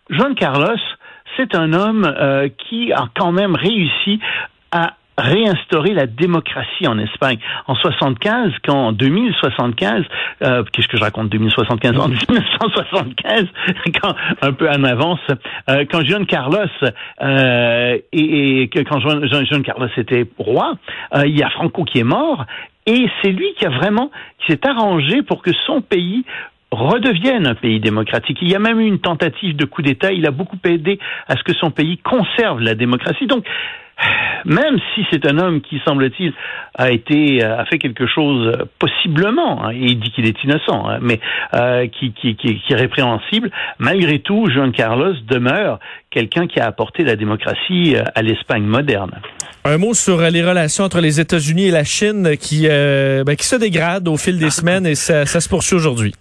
Juan 0.10 0.36
Carlos, 0.36 0.75
c'est 1.38 1.56
un 1.56 1.74
homme 1.74 2.06
euh, 2.06 2.50
qui 2.50 2.92
a 2.92 3.08
quand 3.15 3.32
même 3.32 3.56
réussi 3.56 4.20
à 4.72 4.96
réinstaurer 5.17 5.93
la 5.93 6.08
démocratie 6.08 6.88
en 6.88 6.98
Espagne. 7.00 7.38
En 7.67 7.75
75, 7.75 8.51
quand 8.65 8.88
en 8.88 8.91
2075, 8.91 10.03
euh, 10.41 10.63
qu'est-ce 10.72 10.88
que 10.88 10.98
je 10.98 11.03
raconte 11.03 11.29
2075 11.29 11.98
En 12.00 12.08
1975, 12.08 13.46
quand 14.01 14.15
un 14.41 14.53
peu 14.53 14.70
en 14.70 14.84
avance, 14.84 15.20
euh, 15.70 15.86
quand 15.89 16.03
Juan 16.03 16.25
Carlos 16.25 16.58
euh, 17.22 17.98
et, 18.12 18.62
et, 18.63 18.67
quand 18.70 19.00
Juan, 19.00 19.27
Juan 19.27 19.63
Carlos 19.63 19.89
était 19.98 20.25
roi, 20.38 20.74
euh, 21.15 21.27
il 21.27 21.38
y 21.38 21.43
a 21.43 21.50
Franco 21.50 21.84
qui 21.84 22.00
est 22.00 22.03
mort 22.03 22.46
et 22.86 23.08
c'est 23.22 23.32
lui 23.32 23.53
qui 23.58 23.65
a 23.65 23.70
vraiment 23.70 24.12
qui 24.39 24.51
s'est 24.51 24.67
arrangé 24.67 25.22
pour 25.22 25.41
que 25.41 25.51
son 25.65 25.82
pays 25.82 26.25
redevienne 26.74 27.48
un 27.48 27.56
pays 27.56 27.80
démocratique. 27.80 28.38
Il 28.42 28.50
y 28.50 28.56
a 28.56 28.60
même 28.60 28.80
eu 28.80 28.86
une 28.86 29.00
tentative 29.00 29.56
de 29.56 29.65
coup 29.65 29.82
d'État. 29.82 30.12
Il 30.12 30.25
a 30.27 30.32
beaucoup 30.32 30.58
aidé 30.65 31.00
à 31.27 31.36
ce 31.38 31.44
que 31.44 31.53
son 31.53 31.72
pays 31.72 31.98
conserve 31.98 32.60
la 32.60 32.75
démocratie. 32.75 33.27
Donc, 33.27 33.46
même 34.46 34.77
si 34.94 35.06
c'est 35.12 35.25
un 35.25 35.38
homme 35.38 35.62
qui, 35.62 35.80
semble-t-il, 35.86 36.34
a 36.75 36.92
été 36.92 37.44
euh, 37.44 37.60
a 37.60 37.65
fait 37.65 37.77
quelque 37.77 38.08
chose 38.08 38.48
euh, 38.48 38.65
possiblement, 38.80 39.63
hein, 39.63 39.72
et 39.72 39.86
il 39.86 40.00
dit 40.00 40.12
qu'il 40.12 40.25
est 40.25 40.44
innocent, 40.44 40.89
hein, 40.89 40.98
mais 41.01 41.20
euh, 41.53 41.88
qui, 41.88 42.12
qui, 42.13 42.36
qui, 42.36 42.60
est 42.70 42.75
répréhensible, 42.75 43.51
malgré 43.77 44.20
tout, 44.20 44.50
Juan 44.50 44.72
Carlos 44.72 45.13
demeure 45.27 45.80
quelqu'un 46.10 46.48
qui 46.48 46.60
a 46.60 46.65
apporté 46.65 47.03
la 47.03 47.15
démocratie 47.15 47.96
euh, 47.96 48.03
à 48.15 48.22
l'Espagne 48.22 48.63
moderne. 48.63 49.12
Un 49.65 49.77
mot 49.77 49.94
sur 49.94 50.20
les 50.20 50.44
relations 50.44 50.84
entre 50.84 51.00
les 51.00 51.22
États-Unis 51.22 51.68
et 51.68 51.72
la 51.72 51.86
Chine 51.86 52.36
qui, 52.38 52.68
ben, 52.68 53.36
qui 53.38 53.46
se 53.46 53.56
dégradent 53.56 54.10
au 54.10 54.18
fil 54.18 54.38
des 54.38 54.50
semaines 54.50 54.86
et 54.86 54.96
ça, 54.96 55.25
ça 55.25 55.39
se 55.39 55.48
poursuit 55.48 55.75
aujourd'hui. 55.75 56.13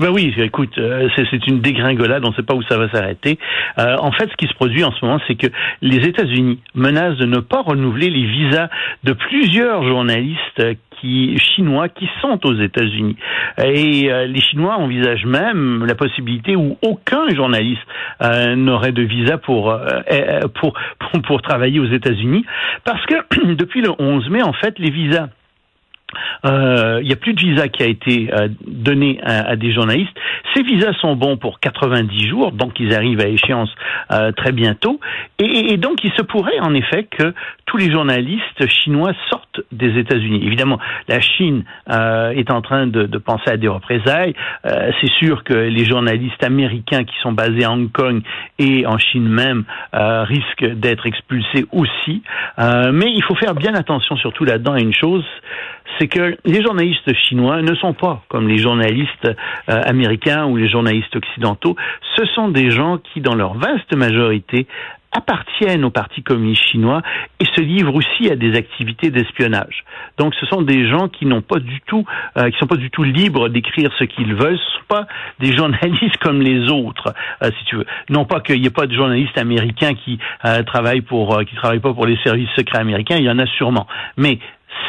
Ben 0.00 0.08
oui, 0.08 0.32
écoute, 0.38 0.78
euh, 0.78 1.10
c'est 1.14 1.46
une 1.46 1.60
dégringolade, 1.60 2.24
on 2.24 2.30
ne 2.30 2.34
sait 2.34 2.42
pas 2.42 2.54
où 2.54 2.62
ça 2.62 2.78
va 2.78 2.90
s'arrêter. 2.90 3.38
Euh, 3.78 3.96
en 3.98 4.10
fait, 4.12 4.30
ce 4.30 4.36
qui 4.38 4.46
se 4.46 4.54
produit 4.54 4.82
en 4.82 4.92
ce 4.92 5.04
moment, 5.04 5.20
c'est 5.28 5.34
que 5.34 5.48
les 5.82 5.98
États-Unis 6.08 6.58
menacent 6.74 7.18
de 7.18 7.26
ne 7.26 7.40
pas 7.40 7.60
renouveler 7.60 8.08
les 8.08 8.24
visas 8.24 8.70
de 9.04 9.12
plusieurs 9.12 9.86
journalistes 9.86 10.62
qui, 10.98 11.36
chinois 11.36 11.90
qui 11.90 12.08
sont 12.22 12.40
aux 12.46 12.54
États-Unis. 12.54 13.16
Et 13.62 14.10
euh, 14.10 14.24
les 14.26 14.40
Chinois 14.40 14.76
envisagent 14.78 15.26
même 15.26 15.84
la 15.84 15.94
possibilité 15.94 16.56
où 16.56 16.78
aucun 16.82 17.28
journaliste 17.28 17.82
n'aurait 18.56 18.92
de 18.92 19.02
visa 19.02 19.36
pour, 19.36 19.74
pour, 20.54 20.72
pour, 20.98 21.22
pour 21.22 21.42
travailler 21.42 21.78
aux 21.78 21.90
États-Unis, 21.92 22.46
parce 22.84 23.04
que 23.04 23.52
depuis 23.54 23.82
le 23.82 23.90
11 23.98 24.30
mai, 24.30 24.42
en 24.42 24.54
fait, 24.54 24.78
les 24.78 24.90
visas 24.90 25.28
il 26.44 27.04
n'y 27.04 27.12
a 27.12 27.16
plus 27.16 27.34
de 27.34 27.40
visa 27.40 27.68
qui 27.68 27.82
a 27.82 27.86
été 27.86 28.30
donné 28.66 29.20
à, 29.22 29.56
des 29.56 29.72
journalistes. 29.72 30.16
Ces 30.54 30.62
visas 30.62 30.92
sont 31.00 31.16
bons 31.16 31.36
pour 31.36 31.60
90 31.60 32.28
jours, 32.28 32.52
donc 32.52 32.80
ils 32.80 32.94
arrivent 32.94 33.20
à 33.20 33.28
échéance 33.28 33.70
très 34.36 34.52
bientôt. 34.52 35.00
Et, 35.38 35.72
et, 35.72 35.76
donc 35.76 36.02
il 36.04 36.12
se 36.12 36.22
pourrait 36.22 36.58
en 36.60 36.74
effet 36.74 37.04
que 37.04 37.34
tous 37.66 37.76
les 37.76 37.90
journalistes 37.90 38.66
chinois 38.68 39.12
sortent 39.28 39.60
des 39.72 39.98
États-Unis. 39.98 40.40
Évidemment, 40.44 40.78
la 41.08 41.20
Chine 41.20 41.64
est 41.88 42.50
en 42.50 42.62
train 42.62 42.86
de, 42.86 43.04
de, 43.04 43.18
penser 43.18 43.50
à 43.50 43.56
des 43.56 43.68
représailles. 43.68 44.34
C'est 44.64 45.10
sûr 45.18 45.44
que 45.44 45.54
les 45.54 45.84
journalistes 45.84 46.42
américains 46.42 47.04
qui 47.04 47.14
sont 47.22 47.32
basés 47.32 47.64
à 47.64 47.70
Hong 47.70 47.90
Kong 47.92 48.22
et 48.58 48.86
en 48.86 48.98
Chine 48.98 49.28
même 49.28 49.64
risquent 49.92 50.74
d'être 50.74 51.06
expulsés 51.06 51.66
aussi. 51.72 52.22
mais 52.58 53.12
il 53.12 53.22
faut 53.26 53.36
faire 53.36 53.54
bien 53.54 53.74
attention 53.74 54.16
surtout 54.16 54.44
là-dedans 54.44 54.72
à 54.72 54.80
une 54.80 54.94
chose, 54.94 55.24
c'est 56.00 56.08
que 56.08 56.36
les 56.46 56.62
journalistes 56.62 57.12
chinois 57.28 57.60
ne 57.60 57.74
sont 57.74 57.92
pas 57.92 58.22
comme 58.28 58.48
les 58.48 58.56
journalistes 58.56 59.26
euh, 59.68 59.82
américains 59.84 60.46
ou 60.46 60.56
les 60.56 60.68
journalistes 60.68 61.14
occidentaux. 61.14 61.76
Ce 62.16 62.24
sont 62.34 62.48
des 62.48 62.70
gens 62.70 62.98
qui, 62.98 63.20
dans 63.20 63.34
leur 63.34 63.54
vaste 63.54 63.94
majorité, 63.94 64.66
appartiennent 65.12 65.84
au 65.84 65.90
Parti 65.90 66.22
communiste 66.22 66.62
chinois 66.70 67.02
et 67.40 67.44
se 67.44 67.60
livrent 67.60 67.96
aussi 67.96 68.30
à 68.30 68.36
des 68.36 68.56
activités 68.56 69.10
d'espionnage. 69.10 69.84
Donc 70.18 70.34
ce 70.36 70.46
sont 70.46 70.62
des 70.62 70.88
gens 70.88 71.08
qui 71.08 71.26
n'ont 71.26 71.42
pas 71.42 71.58
du 71.58 71.80
tout, 71.82 72.06
euh, 72.38 72.48
qui 72.48 72.56
sont 72.58 72.68
pas 72.68 72.76
du 72.76 72.90
tout 72.90 73.02
libres 73.02 73.48
d'écrire 73.48 73.90
ce 73.98 74.04
qu'ils 74.04 74.34
veulent. 74.34 74.56
Ce 74.56 74.78
sont 74.78 74.86
pas 74.88 75.06
des 75.40 75.52
journalistes 75.56 76.16
comme 76.22 76.40
les 76.40 76.70
autres, 76.70 77.12
euh, 77.42 77.50
si 77.58 77.64
tu 77.66 77.76
veux. 77.76 77.86
Non 78.08 78.24
pas 78.24 78.40
qu'il 78.40 78.60
n'y 78.60 78.68
ait 78.68 78.70
pas 78.70 78.86
de 78.86 78.94
journalistes 78.94 79.36
américains 79.36 79.94
qui 79.94 80.18
travaillent 80.66 81.02
pour, 81.02 81.38
qui 81.44 81.54
travaillent 81.56 81.80
pas 81.80 81.92
pour 81.92 82.06
les 82.06 82.16
services 82.24 82.48
secrets 82.56 82.78
américains. 82.78 83.16
Il 83.18 83.24
y 83.24 83.30
en 83.30 83.38
a 83.38 83.46
sûrement, 83.46 83.86
mais 84.16 84.38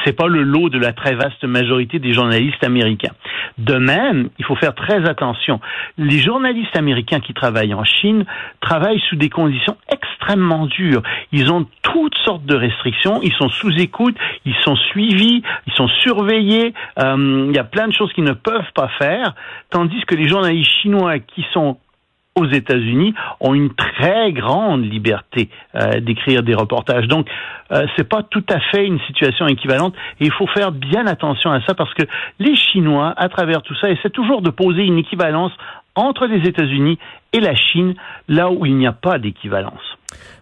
c'est 0.03 0.13
pas 0.13 0.27
le 0.27 0.43
lot 0.43 0.69
de 0.69 0.77
la 0.77 0.93
très 0.93 1.15
vaste 1.15 1.43
majorité 1.43 1.99
des 1.99 2.13
journalistes 2.13 2.63
américains. 2.63 3.13
De 3.57 3.75
même, 3.75 4.29
il 4.39 4.45
faut 4.45 4.55
faire 4.55 4.73
très 4.73 5.07
attention. 5.09 5.59
Les 5.97 6.19
journalistes 6.19 6.75
américains 6.77 7.19
qui 7.19 7.33
travaillent 7.33 7.73
en 7.73 7.83
Chine 7.83 8.25
travaillent 8.61 9.01
sous 9.09 9.15
des 9.15 9.29
conditions 9.29 9.77
extrêmement 9.91 10.65
dures. 10.65 11.01
Ils 11.31 11.51
ont 11.51 11.65
toutes 11.81 12.15
sortes 12.23 12.45
de 12.45 12.55
restrictions, 12.55 13.19
ils 13.21 13.33
sont 13.33 13.49
sous 13.49 13.71
écoute, 13.79 14.15
ils 14.45 14.55
sont 14.63 14.75
suivis, 14.75 15.43
ils 15.67 15.73
sont 15.73 15.87
surveillés, 15.87 16.73
euh, 16.99 17.47
il 17.49 17.55
y 17.55 17.59
a 17.59 17.63
plein 17.63 17.87
de 17.87 17.93
choses 17.93 18.11
qu'ils 18.13 18.23
ne 18.23 18.33
peuvent 18.33 18.71
pas 18.73 18.89
faire, 18.99 19.33
tandis 19.69 20.01
que 20.05 20.15
les 20.15 20.27
journalistes 20.27 20.71
chinois 20.81 21.19
qui 21.19 21.45
sont 21.53 21.77
aux 22.35 22.47
États-Unis 22.47 23.13
ont 23.41 23.53
une 23.53 23.73
très 23.73 24.31
grande 24.31 24.85
liberté 24.85 25.49
euh, 25.75 25.99
d'écrire 25.99 26.43
des 26.43 26.55
reportages. 26.55 27.07
Donc, 27.07 27.27
euh, 27.71 27.85
c'est 27.95 28.07
pas 28.07 28.23
tout 28.23 28.45
à 28.49 28.59
fait 28.71 28.85
une 28.85 28.99
situation 29.01 29.47
équivalente 29.47 29.93
et 30.19 30.25
il 30.25 30.31
faut 30.31 30.47
faire 30.47 30.71
bien 30.71 31.07
attention 31.07 31.51
à 31.51 31.61
ça 31.61 31.73
parce 31.73 31.93
que 31.93 32.03
les 32.39 32.55
Chinois, 32.55 33.13
à 33.17 33.27
travers 33.27 33.61
tout 33.61 33.75
ça, 33.75 33.89
essaient 33.89 34.09
toujours 34.09 34.41
de 34.41 34.49
poser 34.49 34.83
une 34.83 34.97
équivalence 34.97 35.51
entre 35.95 36.25
les 36.25 36.47
États-Unis 36.47 36.97
et 37.33 37.39
la 37.39 37.55
Chine, 37.55 37.95
là 38.27 38.49
où 38.51 38.65
il 38.65 38.75
n'y 38.75 38.87
a 38.87 38.93
pas 38.93 39.19
d'équivalence. 39.19 39.81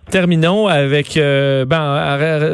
Terminons 0.09 0.67
avec 0.67 1.17
euh, 1.17 1.65
ben, 1.65 1.93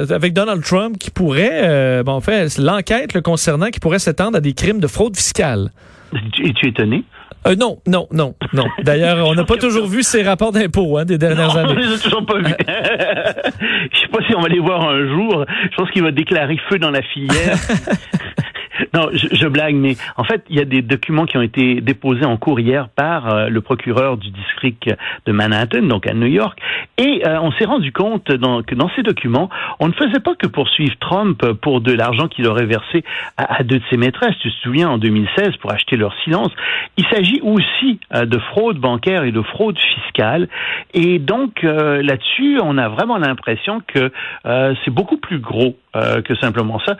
avec 0.09 0.33
Donald 0.33 0.61
Trump 0.61 0.97
qui 0.97 1.09
pourrait, 1.09 1.61
euh, 1.63 2.03
en 2.05 2.19
fait, 2.19 2.57
l'enquête 2.57 3.13
le 3.13 3.21
concernant 3.21 3.67
qui 3.67 3.79
pourrait 3.79 3.99
s'étendre 3.99 4.37
à 4.37 4.41
des 4.41 4.53
crimes 4.53 4.79
de 4.79 4.87
fraude 4.87 5.15
fiscale. 5.15 5.69
Es-tu 6.13 6.67
étonné? 6.67 7.03
Euh, 7.47 7.55
non, 7.55 7.77
non, 7.87 8.07
non, 8.11 8.35
non. 8.53 8.65
D'ailleurs, 8.83 9.27
on 9.27 9.35
n'a 9.35 9.43
pas 9.43 9.57
toujours 9.57 9.87
vu 9.87 10.03
ces 10.03 10.23
rapports 10.23 10.51
d'impôts 10.51 10.97
hein, 10.97 11.05
des 11.05 11.17
dernières 11.17 11.55
années. 11.55 11.71
On 11.71 11.75
les 11.75 11.93
a 11.93 11.97
toujours 11.97 12.25
pas 12.25 12.39
vus. 12.39 12.55
Je 12.67 13.99
sais 13.99 14.07
pas 14.07 14.19
si 14.27 14.35
on 14.35 14.41
va 14.41 14.49
les 14.49 14.59
voir 14.59 14.89
un 14.89 15.07
jour. 15.07 15.45
Je 15.71 15.75
pense 15.77 15.89
qu'il 15.91 16.03
va 16.03 16.11
déclarer 16.11 16.57
feu 16.69 16.79
dans 16.79 16.91
la 16.91 17.01
filière. 17.01 17.57
Non, 18.93 19.09
je, 19.13 19.47
blague, 19.47 19.75
mais 19.75 19.95
en 20.17 20.23
fait, 20.23 20.43
il 20.49 20.57
y 20.57 20.59
a 20.59 20.65
des 20.65 20.81
documents 20.81 21.25
qui 21.25 21.37
ont 21.37 21.41
été 21.41 21.81
déposés 21.81 22.25
en 22.25 22.37
cours 22.37 22.59
hier 22.59 22.89
par 22.89 23.29
euh, 23.29 23.49
le 23.49 23.61
procureur 23.61 24.17
du 24.17 24.29
district 24.29 24.89
de 25.25 25.31
Manhattan, 25.31 25.83
donc 25.83 26.07
à 26.07 26.13
New 26.13 26.27
York, 26.27 26.59
et 26.97 27.23
euh, 27.25 27.39
on 27.41 27.51
s'est 27.53 27.65
rendu 27.65 27.91
compte 27.91 28.25
que 28.25 28.75
dans 28.75 28.89
ces 28.95 29.03
documents, 29.03 29.49
on 29.79 29.87
ne 29.87 29.93
faisait 29.93 30.19
pas 30.19 30.35
que 30.35 30.47
poursuivre 30.47 30.95
Trump 30.99 31.43
pour 31.61 31.81
de 31.81 31.93
l'argent 31.93 32.27
qu'il 32.27 32.47
aurait 32.47 32.65
versé 32.65 33.03
à, 33.37 33.63
deux 33.63 33.79
de 33.79 33.83
ses 33.89 33.97
maîtresses, 33.97 34.35
tu 34.39 34.49
te 34.49 34.55
souviens, 34.57 34.89
en 34.89 34.97
2016, 34.97 35.57
pour 35.57 35.71
acheter 35.71 35.95
leur 35.95 36.13
silence. 36.23 36.51
Il 36.97 37.05
s'agit 37.07 37.41
aussi 37.41 37.99
euh, 38.13 38.25
de 38.25 38.37
fraude 38.39 38.77
bancaire 38.77 39.23
et 39.23 39.31
de 39.31 39.41
fraude 39.41 39.77
fiscale, 39.77 40.47
et 40.93 41.19
donc 41.19 41.63
là-dessus, 41.63 42.59
on 42.63 42.77
a 42.77 42.89
vraiment 42.89 43.17
l'impression 43.17 43.81
que 43.85 44.11
c'est 44.43 44.91
beaucoup 44.91 45.17
plus 45.17 45.39
gros 45.39 45.75
que 46.23 46.35
simplement 46.35 46.79
ça. 46.79 46.97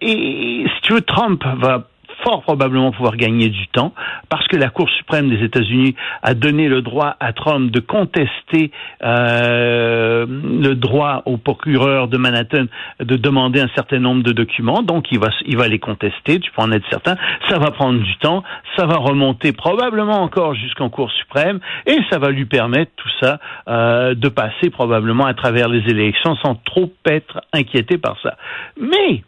et 0.00 0.66
si 0.74 0.80
tu 0.82 0.94
veux, 0.94 1.02
Trump 1.02 1.42
va 1.58 1.84
fort 2.24 2.42
probablement 2.42 2.90
pouvoir 2.92 3.16
gagner 3.16 3.48
du 3.48 3.66
temps 3.68 3.92
parce 4.28 4.46
que 4.48 4.56
la 4.56 4.70
Cour 4.70 4.88
suprême 4.90 5.28
des 5.28 5.44
États-Unis 5.44 5.94
a 6.22 6.34
donné 6.34 6.68
le 6.68 6.82
droit 6.82 7.16
à 7.20 7.32
Trump 7.32 7.70
de 7.70 7.80
contester 7.80 8.70
euh, 9.02 10.26
le 10.26 10.74
droit 10.74 11.22
au 11.26 11.36
procureur 11.36 12.08
de 12.08 12.16
Manhattan 12.16 12.66
de 13.00 13.16
demander 13.16 13.60
un 13.60 13.70
certain 13.74 13.98
nombre 13.98 14.22
de 14.22 14.32
documents. 14.32 14.82
Donc 14.82 15.06
il 15.10 15.18
va 15.18 15.28
il 15.46 15.56
va 15.56 15.68
les 15.68 15.78
contester, 15.78 16.40
tu 16.40 16.50
peux 16.52 16.62
en 16.62 16.72
être 16.72 16.88
certain. 16.90 17.16
Ça 17.48 17.58
va 17.58 17.70
prendre 17.70 18.00
du 18.00 18.16
temps, 18.18 18.42
ça 18.76 18.86
va 18.86 18.96
remonter 18.96 19.52
probablement 19.52 20.22
encore 20.22 20.54
jusqu'en 20.54 20.90
Cour 20.90 21.10
suprême 21.12 21.60
et 21.86 21.98
ça 22.10 22.18
va 22.18 22.30
lui 22.30 22.46
permettre 22.46 22.92
tout 22.96 23.10
ça 23.20 23.38
euh, 23.68 24.14
de 24.14 24.28
passer 24.28 24.70
probablement 24.70 25.26
à 25.26 25.34
travers 25.34 25.68
les 25.68 25.82
élections 25.90 26.36
sans 26.36 26.54
trop 26.54 26.92
être 27.06 27.40
inquiété 27.52 27.98
par 27.98 28.16
ça. 28.22 28.36
Mais 28.80 29.22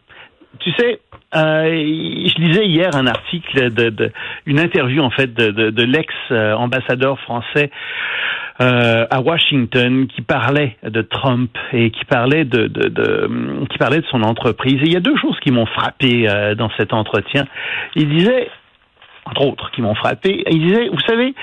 tu 0.60 0.72
sais, 0.72 1.00
euh, 1.36 1.68
je 1.68 2.40
lisais 2.40 2.66
hier 2.66 2.94
un 2.94 3.06
article 3.06 3.70
de, 3.70 4.12
une 4.46 4.58
interview 4.58 5.02
en 5.02 5.10
fait 5.10 5.34
de, 5.34 5.82
l'ex-ambassadeur 5.82 7.18
français 7.20 7.70
euh, 8.60 9.06
à 9.10 9.20
Washington 9.20 10.06
qui 10.06 10.22
parlait 10.22 10.76
de 10.82 11.02
Trump 11.02 11.50
et 11.72 11.90
qui 11.90 12.04
parlait 12.06 12.44
de, 12.44 12.66
qui 13.70 13.78
parlait 13.78 14.00
de 14.00 14.06
son 14.06 14.22
entreprise. 14.22 14.80
Et 14.82 14.86
il 14.86 14.92
y 14.92 14.96
a 14.96 15.00
deux 15.00 15.16
choses 15.16 15.38
qui 15.40 15.50
m'ont 15.50 15.66
frappé 15.66 16.26
euh, 16.28 16.54
dans 16.54 16.70
cet 16.78 16.94
entretien. 16.94 17.46
Il 17.96 18.08
disait, 18.08 18.48
entre 19.26 19.42
autres, 19.42 19.70
qui 19.72 19.82
m'ont 19.82 19.94
frappé. 19.94 20.42
Il 20.50 20.62
disait, 20.62 20.88
vous 20.88 21.00
savez, 21.00 21.34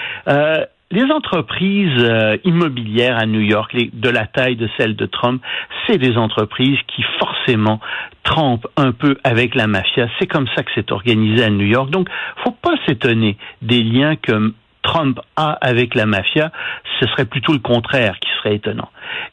les 0.93 1.11
entreprises 1.11 2.39
immobilières 2.43 3.17
à 3.17 3.25
New 3.25 3.41
York, 3.41 3.75
de 3.91 4.09
la 4.09 4.27
taille 4.27 4.55
de 4.55 4.69
celle 4.77 4.95
de 4.95 5.05
Trump, 5.05 5.41
c'est 5.85 5.97
des 5.97 6.17
entreprises 6.17 6.77
qui 6.87 7.03
forcément 7.19 7.79
trempe 8.23 8.67
un 8.77 8.91
peu 8.91 9.17
avec 9.23 9.55
la 9.55 9.67
mafia. 9.67 10.07
C'est 10.19 10.27
comme 10.27 10.47
ça 10.55 10.63
que 10.63 10.69
c'est 10.75 10.91
organisé 10.91 11.43
à 11.43 11.49
New 11.49 11.65
York. 11.65 11.89
Donc, 11.89 12.07
faut 12.43 12.51
pas 12.51 12.75
s'étonner 12.85 13.37
des 13.61 13.81
liens 13.81 14.15
que 14.15 14.53
Trump 14.83 15.19
a 15.35 15.57
avec 15.61 15.95
la 15.95 16.05
mafia. 16.05 16.51
Ce 16.99 17.07
serait 17.07 17.25
plutôt 17.25 17.53
le 17.53 17.59
contraire 17.59 18.19
qui 18.19 18.29
serait 18.37 18.55
étonnant. 18.55 18.89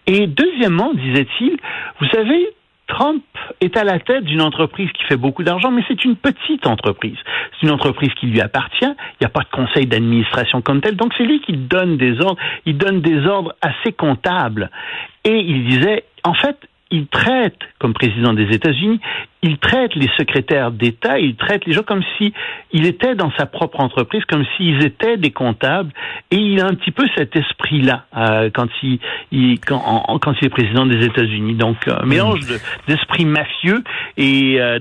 Et 0.06 0.26
deuxièmement, 0.26 0.92
disait-il, 0.94 1.56
vous 2.00 2.08
savez, 2.08 2.48
Trump 2.90 3.22
est 3.60 3.76
à 3.76 3.84
la 3.84 3.98
tête 3.98 4.24
d'une 4.24 4.42
entreprise 4.42 4.90
qui 4.92 5.04
fait 5.04 5.16
beaucoup 5.16 5.42
d'argent, 5.42 5.70
mais 5.70 5.82
c'est 5.88 6.04
une 6.04 6.16
petite 6.16 6.66
entreprise. 6.66 7.16
C'est 7.52 7.66
une 7.66 7.72
entreprise 7.72 8.10
qui 8.18 8.26
lui 8.26 8.40
appartient. 8.40 8.84
Il 8.84 9.22
n'y 9.22 9.26
a 9.26 9.30
pas 9.30 9.40
de 9.40 9.50
conseil 9.50 9.86
d'administration 9.86 10.60
comme 10.60 10.80
tel. 10.80 10.96
Donc 10.96 11.12
c'est 11.16 11.24
lui 11.24 11.40
qui 11.40 11.52
donne 11.52 11.96
des 11.96 12.20
ordres. 12.20 12.40
Il 12.66 12.76
donne 12.76 13.00
des 13.00 13.26
ordres 13.26 13.54
assez 13.62 13.92
comptables. 13.92 14.70
Et 15.24 15.38
il 15.38 15.66
disait, 15.66 16.04
en 16.24 16.34
fait, 16.34 16.56
il 16.90 17.06
traite, 17.06 17.58
comme 17.78 17.94
président 17.94 18.32
des 18.32 18.48
États-Unis, 18.54 19.00
il 19.42 19.58
traite 19.58 19.94
les 19.94 20.08
secrétaires 20.18 20.70
d'État, 20.70 21.18
il 21.18 21.34
traite 21.36 21.64
les 21.64 21.72
gens 21.72 21.82
comme 21.82 22.02
si 22.18 22.32
était 22.72 23.14
dans 23.14 23.32
sa 23.38 23.46
propre 23.46 23.80
entreprise, 23.80 24.22
comme 24.28 24.44
s'ils 24.56 24.84
étaient 24.84 25.16
des 25.16 25.30
comptables, 25.30 25.92
et 26.30 26.36
il 26.36 26.60
a 26.60 26.66
un 26.66 26.74
petit 26.74 26.90
peu 26.90 27.04
cet 27.16 27.34
esprit-là 27.36 28.04
euh, 28.16 28.50
quand, 28.52 28.68
il, 28.82 28.98
est 29.32 30.48
président 30.50 30.86
des 30.86 31.04
États-Unis. 31.04 31.54
Donc, 31.54 31.76
un 31.86 32.04
mélange 32.04 32.40
d'esprit 32.86 33.24
mafieux 33.24 33.82
et 34.16 34.60
euh, 34.60 34.78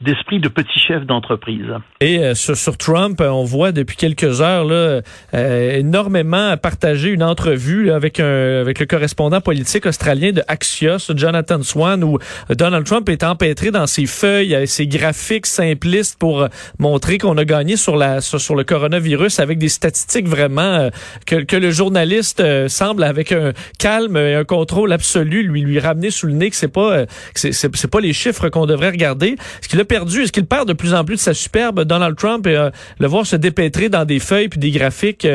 d'esprit 0.00 0.40
de, 0.40 0.48
petit 0.48 0.78
chef 0.78 1.04
d'entreprise. 1.04 1.66
Et 2.00 2.18
euh, 2.18 2.34
sur, 2.34 2.78
Trump, 2.78 3.20
on 3.20 3.44
voit 3.44 3.72
depuis 3.72 3.96
quelques 3.96 4.40
heures 4.40 4.64
là, 4.64 5.00
énormément 5.32 6.56
partager 6.56 7.10
une 7.10 7.22
entrevue 7.22 7.90
avec 7.90 8.18
le 8.18 8.84
correspondant 8.86 9.40
politique 9.40 9.86
australien 9.86 10.32
de 10.32 10.42
Axios, 10.48 11.10
Jonathan 11.18 11.62
Swan, 11.62 12.04
où 12.04 12.18
Donald 12.50 12.86
Trump 12.86 13.08
est 13.08 13.24
empêtré 13.24 13.70
dans 13.70 13.86
ses 13.86 14.06
feuilles, 14.06 14.66
ses 14.66 14.86
graphiques 14.86 15.46
simplistes 15.46 16.18
pour 16.18 16.42
euh, 16.42 16.48
montrer 16.78 17.18
qu'on 17.18 17.36
a 17.36 17.44
gagné 17.44 17.76
sur 17.76 17.96
la 17.96 18.20
sur, 18.20 18.54
le 18.54 18.64
coronavirus 18.64 19.40
avec 19.40 19.58
des 19.58 19.68
statistiques 19.68 20.28
vraiment 20.28 20.62
euh, 20.62 20.90
que, 21.26 21.36
que 21.36 21.56
le 21.56 21.70
journaliste 21.70 22.40
euh, 22.40 22.68
semble 22.68 23.04
avec 23.04 23.32
un 23.32 23.52
calme 23.78 24.16
et 24.16 24.34
un 24.34 24.44
contrôle 24.44 24.92
absolu 24.92 25.42
lui 25.42 25.62
lui 25.62 25.78
ramener 25.78 26.10
sous 26.10 26.26
le 26.26 26.32
nez 26.32 26.50
que 26.50 26.56
c'est 26.56 26.68
pas 26.68 27.04
c'est 27.34 27.52
c'est 27.52 27.88
pas 27.90 28.00
les 28.00 28.12
chiffres 28.12 28.48
qu'on 28.48 28.66
devrait 28.66 28.90
regarder. 28.90 29.36
Ce 29.60 29.68
qu'il 29.68 29.80
a 29.80 29.84
perdu, 29.84 30.22
est-ce 30.22 30.32
qu'il 30.32 30.46
perd 30.46 30.68
de 30.68 30.72
plus 30.72 30.94
en 30.94 31.04
plus 31.04 31.16
de 31.16 31.20
sa 31.20 31.34
superbe 31.34 31.84
Donald 31.84 32.16
Trump 32.16 32.46
et 32.46 32.70
le 32.98 33.06
voir 33.06 33.26
se 33.26 33.36
dépêtrer 33.36 33.88
dans 33.88 34.04
des 34.04 34.18
feuilles 34.18 34.48
puis 34.48 34.60
des 34.60 34.70
graphiques, 34.70 35.26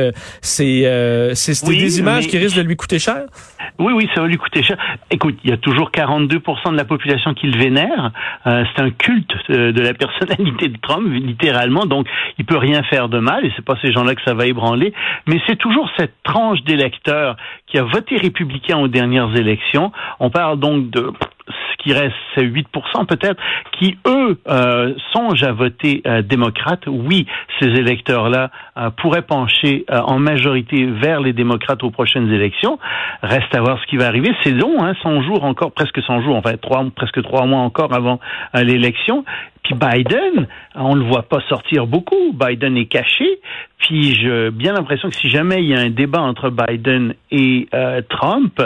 c'est 0.42 1.32
c'est 1.36 1.66
des 1.66 2.00
images 2.00 2.28
qui 2.28 2.38
risquent 2.38 2.58
de 2.58 2.62
lui 2.62 2.76
coûter 2.76 3.00
cher? 3.00 3.26
Oui, 3.80 3.94
oui, 3.94 4.10
ça 4.14 4.22
va 4.22 4.28
lui 4.28 4.38
coûter 4.38 4.64
cher. 4.64 4.78
Écoute, 5.10 5.38
il 5.44 5.50
y 5.50 5.54
a 5.54 5.58
toujours 5.58 5.92
42% 5.92 6.72
de 6.72 6.78
la 6.78 6.86
population 6.86 7.34
qui 7.34 7.48
le 7.48 7.58
vénère. 7.58 8.12
Euh, 8.48 8.64
c'est 8.76 8.82
un 8.82 8.92
culte 8.92 9.34
euh, 9.50 9.72
de 9.72 9.82
la 9.82 9.94
personnalité 9.94 10.68
de 10.68 10.78
Trump, 10.78 11.08
littéralement. 11.12 11.86
Donc, 11.86 12.08
il 12.38 12.46
peut 12.46 12.58
rien 12.58 12.84
faire 12.84 13.10
de 13.10 13.20
mal, 13.20 13.46
et 13.46 13.52
c'est 13.56 13.66
pas 13.66 13.78
ces 13.82 13.92
gens-là 13.92 14.16
que 14.16 14.22
ça 14.24 14.34
va 14.34 14.46
ébranler. 14.46 14.94
Mais 15.28 15.40
c'est 15.48 15.58
toujours 15.58 15.90
cette 15.98 16.14
tranche 16.24 16.62
d'électeurs 16.64 17.36
qui 17.68 17.78
a 17.78 17.84
voté 17.84 18.18
républicain 18.18 18.78
aux 18.78 18.88
dernières 18.88 19.36
élections. 19.36 19.92
On 20.20 20.30
parle 20.30 20.60
donc 20.60 20.90
de 20.90 21.12
ce 21.52 21.84
qui 21.84 21.94
reste, 21.94 22.16
c'est 22.36 22.46
8% 22.46 23.06
peut-être, 23.06 23.42
qui, 23.78 23.98
eux, 24.08 24.40
euh, 24.48 24.94
songent 25.14 25.44
à 25.44 25.52
voter 25.52 26.02
euh, 26.06 26.22
démocrate. 26.22 26.84
Oui, 26.88 27.26
ces 27.60 27.68
électeurs-là 27.68 28.52
euh, 28.78 28.90
pourraient 28.92 29.22
pencher 29.22 29.86
euh, 29.90 30.00
en 30.00 30.20
majorité 30.20 30.86
vers 30.86 31.22
les 31.22 31.34
démocrates 31.34 31.84
aux 31.84 31.92
prochaines 31.92 32.32
élections. 32.32 32.80
Reste 33.22 33.54
à 33.56 33.62
voir 33.62 33.80
ce 33.82 33.88
qui 33.88 33.98
va 33.98 34.08
arriver. 34.08 34.32
C'est 34.44 34.52
long, 34.52 34.84
hein, 34.84 34.94
100 35.04 35.24
jours 35.24 35.44
encore, 35.44 35.72
presque 35.72 36.02
100 36.02 36.22
jours, 36.22 36.36
enfin 36.36 36.56
trois, 36.62 36.84
presque 36.96 37.22
trois 37.24 37.46
mois 37.46 37.62
encore 37.62 37.94
avant 37.94 38.20
l'élection. 38.54 39.24
Puis 39.64 39.76
Biden, 39.76 40.48
on 40.76 40.96
le 40.96 41.04
voit 41.04 41.24
pas 41.24 41.40
sortir 41.48 41.86
beaucoup. 41.86 42.34
Biden 42.34 42.78
est 42.78 42.86
caché. 42.86 43.40
Puis 43.78 44.16
j'ai 44.16 44.52
bien 44.52 44.74
l'impression 44.74 45.10
que 45.10 45.16
si 45.16 45.30
jamais 45.30 45.64
il 45.64 45.70
y 45.70 45.76
a 45.76 45.80
un 45.80 45.90
débat 45.90 46.22
entre 46.22 46.50
Biden 46.50 47.14
et 47.32 47.68
euh, 47.74 48.02
Trump, 48.10 48.62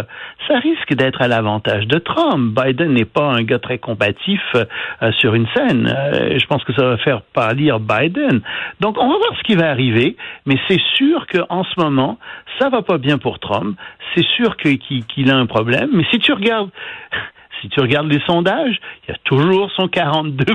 ça 0.47 0.59
risque 0.59 0.93
d'être 0.93 1.21
à 1.21 1.27
l'avantage 1.27 1.87
de 1.87 1.99
Trump. 1.99 2.53
N'est 2.83 3.05
pas 3.05 3.23
un 3.23 3.43
gars 3.43 3.59
très 3.59 3.77
combatif 3.77 4.41
euh, 4.55 5.11
sur 5.19 5.33
une 5.33 5.47
scène. 5.55 5.87
Euh, 5.87 6.37
je 6.37 6.45
pense 6.47 6.63
que 6.63 6.73
ça 6.73 6.83
va 6.83 6.97
faire 6.97 7.21
pâlir 7.21 7.79
Biden. 7.79 8.41
Donc 8.79 8.97
on 8.97 9.07
va 9.07 9.17
voir 9.17 9.37
ce 9.37 9.43
qui 9.43 9.55
va 9.55 9.69
arriver, 9.69 10.15
mais 10.45 10.57
c'est 10.67 10.81
sûr 10.95 11.25
qu'en 11.27 11.63
ce 11.63 11.79
moment, 11.79 12.17
ça 12.59 12.69
va 12.69 12.81
pas 12.81 12.97
bien 12.97 13.17
pour 13.17 13.39
Trump. 13.39 13.77
C'est 14.15 14.25
sûr 14.25 14.55
qu'il 14.57 15.31
a 15.31 15.35
un 15.35 15.45
problème. 15.45 15.89
Mais 15.93 16.05
si 16.11 16.19
tu 16.19 16.33
regardes 16.33 16.69
si 17.61 17.69
tu 17.69 17.79
regardes 17.79 18.11
les 18.11 18.21
sondages, 18.27 18.79
il 19.03 19.11
y 19.11 19.13
a 19.13 19.17
toujours 19.23 19.71
son 19.75 19.87
42 19.87 20.45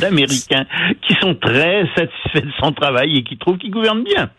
d'Américains 0.00 0.66
qui 1.06 1.14
sont 1.20 1.34
très 1.34 1.84
satisfaits 1.94 2.46
de 2.46 2.52
son 2.58 2.72
travail 2.72 3.18
et 3.18 3.22
qui 3.22 3.36
trouvent 3.36 3.58
qu'il 3.58 3.70
gouverne 3.70 4.02
bien. 4.02 4.30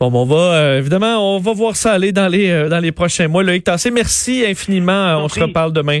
Bon, 0.00 0.10
on 0.12 0.24
va 0.24 0.36
euh, 0.36 0.78
évidemment, 0.78 1.36
on 1.36 1.38
va 1.38 1.52
voir 1.52 1.76
ça 1.76 1.92
aller 1.92 2.12
dans 2.12 2.28
les 2.28 2.50
euh, 2.50 2.68
dans 2.68 2.80
les 2.80 2.92
prochains 2.92 3.28
mois. 3.28 3.42
Loïc 3.42 3.64
Tassé, 3.64 3.90
merci 3.90 4.44
infiniment. 4.46 5.22
On 5.22 5.28
se 5.28 5.40
reparle 5.40 5.72
demain. 5.72 6.00